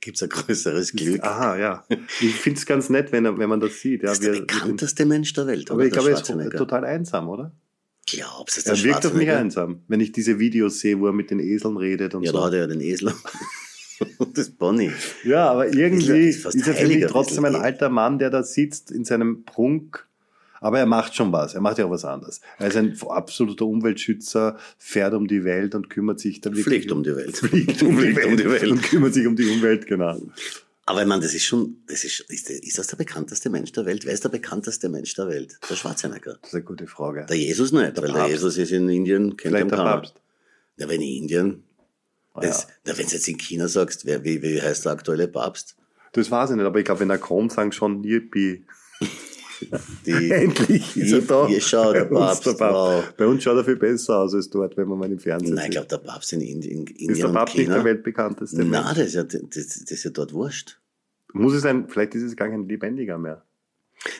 gibt's 0.00 0.22
ein 0.22 0.28
größeres 0.28 0.92
Glück. 0.92 1.20
Aha, 1.24 1.56
ja. 1.58 1.84
Ich 2.20 2.36
finde 2.36 2.60
es 2.60 2.66
ganz 2.66 2.88
nett, 2.88 3.10
wenn, 3.10 3.24
wenn 3.24 3.48
man 3.48 3.58
das 3.58 3.80
sieht. 3.80 4.02
Ja, 4.02 4.10
das 4.10 4.18
ist 4.18 4.24
der 4.24 4.34
wie 4.34 4.38
er- 4.38 4.40
bekannteste 4.42 5.04
Mensch 5.04 5.32
der 5.32 5.46
Welt, 5.48 5.68
aber 5.70 5.78
oder? 5.78 5.86
ich 5.86 5.92
glaube, 5.92 6.10
er 6.10 6.16
ist 6.16 6.26
total 6.56 6.84
einsam, 6.84 7.28
oder? 7.28 7.52
Glaubst 8.06 8.56
du, 8.56 8.60
ist 8.60 8.66
der 8.68 8.74
Er 8.74 8.82
wirkt 8.84 9.06
auf 9.06 9.14
mich 9.14 9.30
einsam, 9.30 9.82
wenn 9.88 9.98
ich 10.00 10.12
diese 10.12 10.38
Videos 10.38 10.78
sehe, 10.80 10.98
wo 11.00 11.06
er 11.06 11.12
mit 11.12 11.30
den 11.32 11.40
Eseln 11.40 11.76
redet 11.76 12.14
und 12.14 12.22
Ja, 12.22 12.30
so. 12.30 12.38
da 12.38 12.44
hat 12.46 12.52
er 12.52 12.60
ja 12.60 12.66
den 12.68 12.80
Esel 12.80 13.12
das 14.34 14.50
Pony. 14.50 14.92
Ja, 15.24 15.50
aber 15.50 15.72
irgendwie 15.72 16.28
Ist 16.28 16.44
ist, 16.46 16.66
er 16.66 16.74
für 16.74 16.86
mich 16.88 17.06
trotzdem 17.06 17.44
ein 17.44 17.54
alter 17.56 17.88
Mann, 17.88 18.18
der 18.18 18.30
da 18.30 18.42
sitzt 18.42 18.90
in 18.90 19.04
seinem 19.04 19.44
Prunk. 19.44 20.06
Aber 20.62 20.78
er 20.78 20.84
macht 20.86 21.14
schon 21.16 21.32
was. 21.32 21.54
Er 21.54 21.62
macht 21.62 21.78
ja 21.78 21.86
auch 21.86 21.90
was 21.90 22.04
anderes. 22.04 22.42
Er 22.58 22.68
ist 22.68 22.76
ein 22.76 22.94
absoluter 23.08 23.64
Umweltschützer, 23.64 24.58
fährt 24.76 25.14
um 25.14 25.26
die 25.26 25.42
Welt 25.44 25.74
und 25.74 25.88
kümmert 25.88 26.20
sich 26.20 26.42
dann 26.42 26.54
wirklich 26.54 26.80
Fliegt 26.80 26.92
um 26.92 27.02
die 27.02 27.16
Welt. 27.16 27.34
Fliegt 27.38 27.82
um, 27.82 27.96
die 27.96 28.12
Fliegt 28.12 28.24
um 28.26 28.36
die 28.36 28.44
Welt 28.44 28.62
Welt. 28.62 28.70
und 28.72 28.82
kümmert 28.82 29.14
sich 29.14 29.26
um 29.26 29.36
die 29.36 29.46
Umwelt, 29.48 29.86
genau. 29.86 30.20
Aber 30.84 31.00
ich 31.02 31.08
meine, 31.08 31.22
das 31.22 31.32
ist 31.34 31.44
schon, 31.44 31.76
das 31.86 32.04
ist, 32.04 32.20
ist, 32.28 32.48
der- 32.50 32.62
ist 32.62 32.76
das 32.76 32.88
der 32.88 32.96
bekannteste 32.98 33.48
Mensch 33.48 33.72
der 33.72 33.86
Welt? 33.86 34.04
Wer 34.04 34.12
ist 34.12 34.24
der 34.24 34.28
bekannteste 34.28 34.88
Mensch 34.90 35.14
der 35.14 35.28
Welt? 35.28 35.58
Der 35.70 35.76
Schwarzenegger. 35.76 36.36
Das 36.42 36.50
ist 36.50 36.54
eine 36.54 36.64
gute 36.64 36.86
Frage. 36.86 37.24
Der 37.26 37.36
Jesus 37.38 37.72
nicht, 37.72 37.96
weil 37.96 38.08
der 38.08 38.12
Papst. 38.12 38.30
Jesus 38.30 38.58
ist 38.58 38.72
in 38.72 38.88
Indien, 38.90 39.36
kennt 39.38 39.54
Vielleicht 39.54 39.70
der. 39.70 39.76
Papst. 39.76 40.14
Ja, 40.76 40.88
wenn 40.90 41.00
in 41.00 41.22
Indien, 41.22 41.62
das, 42.40 42.66
na, 42.84 42.96
wenn 42.98 43.06
du 43.06 43.12
jetzt 43.12 43.28
in 43.28 43.38
China 43.38 43.68
sagst, 43.68 44.04
wer, 44.06 44.24
wie, 44.24 44.42
wie 44.42 44.60
heißt 44.60 44.84
der 44.84 44.92
aktuelle 44.92 45.28
Papst? 45.28 45.76
Das 46.12 46.30
weiß 46.30 46.50
ich 46.50 46.56
nicht, 46.56 46.66
aber 46.66 46.78
ich 46.78 46.84
glaube, 46.84 47.00
wenn 47.00 47.10
er 47.10 47.18
kommt, 47.18 47.52
sagen 47.52 47.72
schon 47.72 48.02
Yippie. 48.02 48.64
Die, 50.06 50.30
Endlich 50.30 50.96
ist 50.96 51.12
er 51.12 51.20
da. 51.20 51.46
Hier, 51.46 51.60
schau, 51.60 51.92
der 51.92 52.10
uns 52.10 52.18
Papst, 52.20 52.46
der 52.46 52.52
Papst. 52.52 52.74
wow. 52.74 53.04
Bei 53.16 53.26
uns 53.26 53.42
schaut 53.42 53.56
er 53.58 53.64
viel 53.64 53.76
besser 53.76 54.18
aus 54.18 54.34
als 54.34 54.48
dort, 54.48 54.76
wenn 54.76 54.88
man 54.88 54.98
mal 54.98 55.12
im 55.12 55.18
Fernsehen 55.18 55.54
Nein, 55.54 55.66
ich 55.66 55.70
glaube, 55.72 55.88
der 55.88 55.98
Papst 55.98 56.32
in 56.32 56.40
Indien, 56.40 56.86
in 56.86 56.86
Ist 56.86 56.98
Indien 56.98 57.16
der 57.16 57.28
und 57.28 57.34
Papst 57.34 57.56
nicht 57.56 57.64
China. 57.66 57.76
der 57.76 57.84
weltbekannteste 57.84 58.64
Nein, 58.64 58.94
das 58.96 58.98
ist, 58.98 59.14
ja, 59.14 59.22
das, 59.24 59.42
das 59.50 59.76
ist 59.90 60.04
ja 60.04 60.10
dort 60.10 60.32
wurscht. 60.32 60.80
Muss 61.32 61.52
es 61.54 61.62
sein, 61.62 61.88
vielleicht 61.88 62.14
ist 62.14 62.22
es 62.22 62.34
gar 62.36 62.48
kein 62.48 62.66
Lebendiger 62.66 63.18
mehr. 63.18 63.44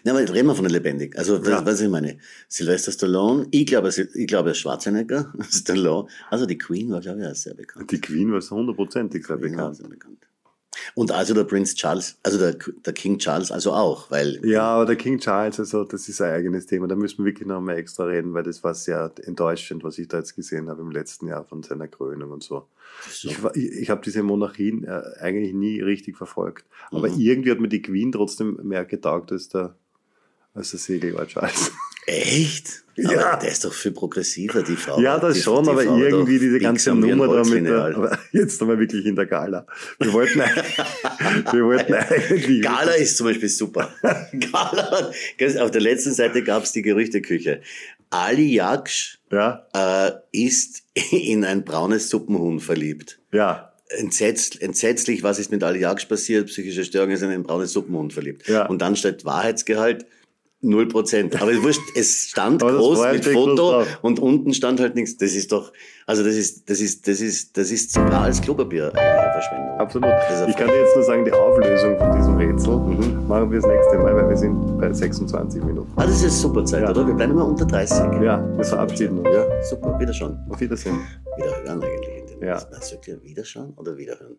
Na, 0.04 0.12
aber 0.12 0.20
reden 0.20 0.46
wir 0.46 0.54
von 0.54 0.64
der 0.64 0.72
lebendig. 0.72 1.16
Also, 1.18 1.38
das, 1.38 1.48
Ja. 1.48 1.64
was 1.66 1.80
ich 1.80 1.88
meine. 1.88 2.18
Sylvester 2.48 2.92
Stallone, 2.92 3.46
ich 3.50 3.66
glaube, 3.66 3.88
ich 4.14 4.26
glaube, 4.26 4.54
Schwarzenegger, 4.54 5.32
Stallone. 5.50 6.08
Also, 6.30 6.46
die 6.46 6.58
Queen 6.58 6.90
war, 6.90 7.00
glaube 7.00 7.20
ich, 7.20 7.26
auch 7.26 7.34
sehr 7.34 7.54
bekannt. 7.54 7.90
Die 7.90 8.00
Queen 8.00 8.30
war 8.32 8.40
hundertprozentig 8.40 9.26
sehr 9.26 9.36
bekannt. 9.36 9.76
sehr 9.76 9.88
bekannt. 9.88 10.26
Und 10.94 11.12
also 11.12 11.34
der 11.34 11.44
Prinz 11.44 11.74
Charles, 11.74 12.18
also 12.22 12.38
der, 12.38 12.56
der 12.84 12.92
King 12.92 13.18
Charles, 13.18 13.50
also 13.52 13.72
auch, 13.72 14.10
weil 14.10 14.40
Ja, 14.46 14.62
aber 14.74 14.86
der 14.86 14.96
King 14.96 15.18
Charles, 15.18 15.58
also 15.58 15.84
das 15.84 16.08
ist 16.08 16.20
ein 16.20 16.32
eigenes 16.32 16.66
Thema. 16.66 16.86
Da 16.88 16.94
müssen 16.96 17.18
wir 17.18 17.26
wirklich 17.26 17.46
noch 17.48 17.60
mal 17.60 17.76
extra 17.76 18.04
reden, 18.04 18.34
weil 18.34 18.42
das 18.42 18.62
war 18.64 18.74
sehr 18.74 19.10
enttäuschend, 19.24 19.84
was 19.84 19.98
ich 19.98 20.08
da 20.08 20.18
jetzt 20.18 20.34
gesehen 20.36 20.68
habe 20.68 20.80
im 20.82 20.90
letzten 20.90 21.26
Jahr 21.28 21.44
von 21.44 21.62
seiner 21.62 21.88
Krönung 21.88 22.30
und 22.30 22.42
so. 22.42 22.66
Ich, 23.06 23.38
ich, 23.54 23.72
ich 23.82 23.90
habe 23.90 24.02
diese 24.04 24.22
Monarchien 24.22 24.84
äh, 24.84 25.00
eigentlich 25.20 25.54
nie 25.54 25.80
richtig 25.80 26.16
verfolgt. 26.16 26.64
Aber 26.90 27.08
Mhm. 27.08 27.18
irgendwie 27.20 27.50
hat 27.50 27.60
mir 27.60 27.68
die 27.68 27.82
Queen 27.82 28.12
trotzdem 28.12 28.58
mehr 28.62 28.84
getaugt 28.84 29.32
als 29.32 29.48
der, 29.48 29.74
als 30.54 30.70
der 30.70 30.80
Segelor 30.80 31.26
Charles. 31.26 31.70
Echt? 32.06 32.84
Ja. 32.96 33.30
Aber 33.32 33.40
der 33.40 33.50
ist 33.52 33.64
doch 33.64 33.72
viel 33.72 33.92
progressiver, 33.92 34.62
die 34.62 34.76
Frau. 34.76 35.00
ja, 35.00 35.18
das 35.18 35.34
die, 35.34 35.40
schon, 35.42 35.64
die 35.64 35.70
aber 35.70 35.82
Frau 35.84 35.96
irgendwie 35.96 36.38
diese 36.38 36.58
ganze 36.58 36.94
Nummer 36.94 37.26
da 37.28 37.32
mit 37.34 37.38
Holzlineal. 37.38 37.90
der, 37.92 37.96
aber 37.96 38.18
jetzt 38.32 38.60
aber 38.60 38.78
wirklich 38.78 39.06
in 39.06 39.16
der 39.16 39.26
Gala. 39.26 39.66
Wir 39.98 40.12
wollten, 40.12 40.40
eigentlich- 40.40 40.76
wir 41.52 41.64
wollten 41.64 41.94
eigentlich. 41.94 42.62
Gala 42.62 42.92
ist 42.92 43.16
zum 43.16 43.26
Beispiel 43.26 43.48
super. 43.48 43.90
Gala, 44.52 45.12
auf 45.62 45.70
der 45.70 45.80
letzten 45.80 46.12
Seite 46.12 46.42
gab 46.42 46.64
es 46.64 46.72
die 46.72 46.82
Gerüchteküche. 46.82 47.60
Ali 48.10 48.54
Jaksch 48.54 49.18
Ja, 49.30 49.66
äh, 49.72 50.12
ist 50.32 50.82
in 51.12 51.44
ein 51.44 51.64
braunes 51.64 52.08
Suppenhuhn 52.10 52.60
verliebt. 52.60 53.20
ja, 53.32 53.66
Entsetz, 53.92 54.54
entsetzlich, 54.54 55.24
was 55.24 55.40
ist 55.40 55.50
mit 55.50 55.64
Ali 55.64 55.80
Jaksch 55.80 56.06
passiert? 56.08 56.46
Psychische 56.46 56.84
Störung 56.84 57.10
ist 57.10 57.22
in 57.22 57.30
ein 57.30 57.42
braunes 57.42 57.72
Suppenhuhn 57.72 58.12
verliebt. 58.12 58.46
Ja. 58.46 58.66
Und 58.66 58.80
dann 58.82 58.94
steht 58.94 59.24
Wahrheitsgehalt 59.24 60.06
0%. 60.62 61.40
Aber 61.40 61.62
wurscht, 61.62 61.81
es 61.96 62.29
stand 62.29 62.61
groß 62.61 63.12
mit 63.12 63.25
Foto 63.25 63.85
und 64.03 64.18
unten 64.20 64.53
stand 64.53 64.79
halt 64.81 64.94
nichts. 64.94 65.16
Das 65.16 65.33
ist 65.35 65.51
doch, 65.53 65.73
also 66.07 66.23
das 66.23 66.35
ist, 66.35 66.68
das 66.68 66.81
ist, 66.81 67.09
das 67.09 67.20
ist, 67.20 67.57
das 67.57 67.70
ist 67.70 67.92
sogar 67.92 68.23
als 68.23 68.40
Klopapier 68.40 68.87
eigentlich 68.88 69.01
eine 69.01 69.33
Verschwendung. 69.33 69.79
absolut. 69.79 70.11
Eine 70.11 70.51
Ich 70.51 70.57
kann 70.57 70.68
dir 70.68 70.81
jetzt 70.81 70.94
nur 70.94 71.05
sagen, 71.05 71.25
die 71.25 71.33
Auflösung 71.33 71.96
von 71.99 72.16
diesem 72.16 72.37
Rätsel 72.37 72.77
machen 73.27 73.51
wir 73.51 73.61
das 73.61 73.70
nächste 73.70 73.99
Mal, 73.99 74.14
weil 74.14 74.29
wir 74.29 74.37
sind 74.37 74.79
bei 74.79 74.92
26 74.92 75.62
Minuten. 75.64 75.90
Ah, 75.96 76.05
das 76.07 76.23
ist 76.23 76.40
super 76.40 76.64
Zeit, 76.64 76.83
Ja. 76.83 76.90
oder? 76.90 77.07
Wir 77.07 77.14
bleiben 77.14 77.33
immer 77.33 77.46
unter 77.46 77.64
30. 77.64 77.96
Ja, 78.23 78.44
wir 78.57 78.64
verabschieden 78.64 79.18
uns. 79.18 79.29
Ja, 79.35 79.62
super. 79.62 79.99
Wiederschauen. 79.99 80.38
Auf 80.51 80.61
Wiedersehen. 80.61 80.99
Wiederhören 81.37 81.83
eigentlich. 81.83 82.20
In 82.40 82.46
sagt 82.81 83.07
ja 83.07 83.23
Wiederschauen 83.23 83.73
oder 83.77 83.96
Wiederhören? 83.96 84.37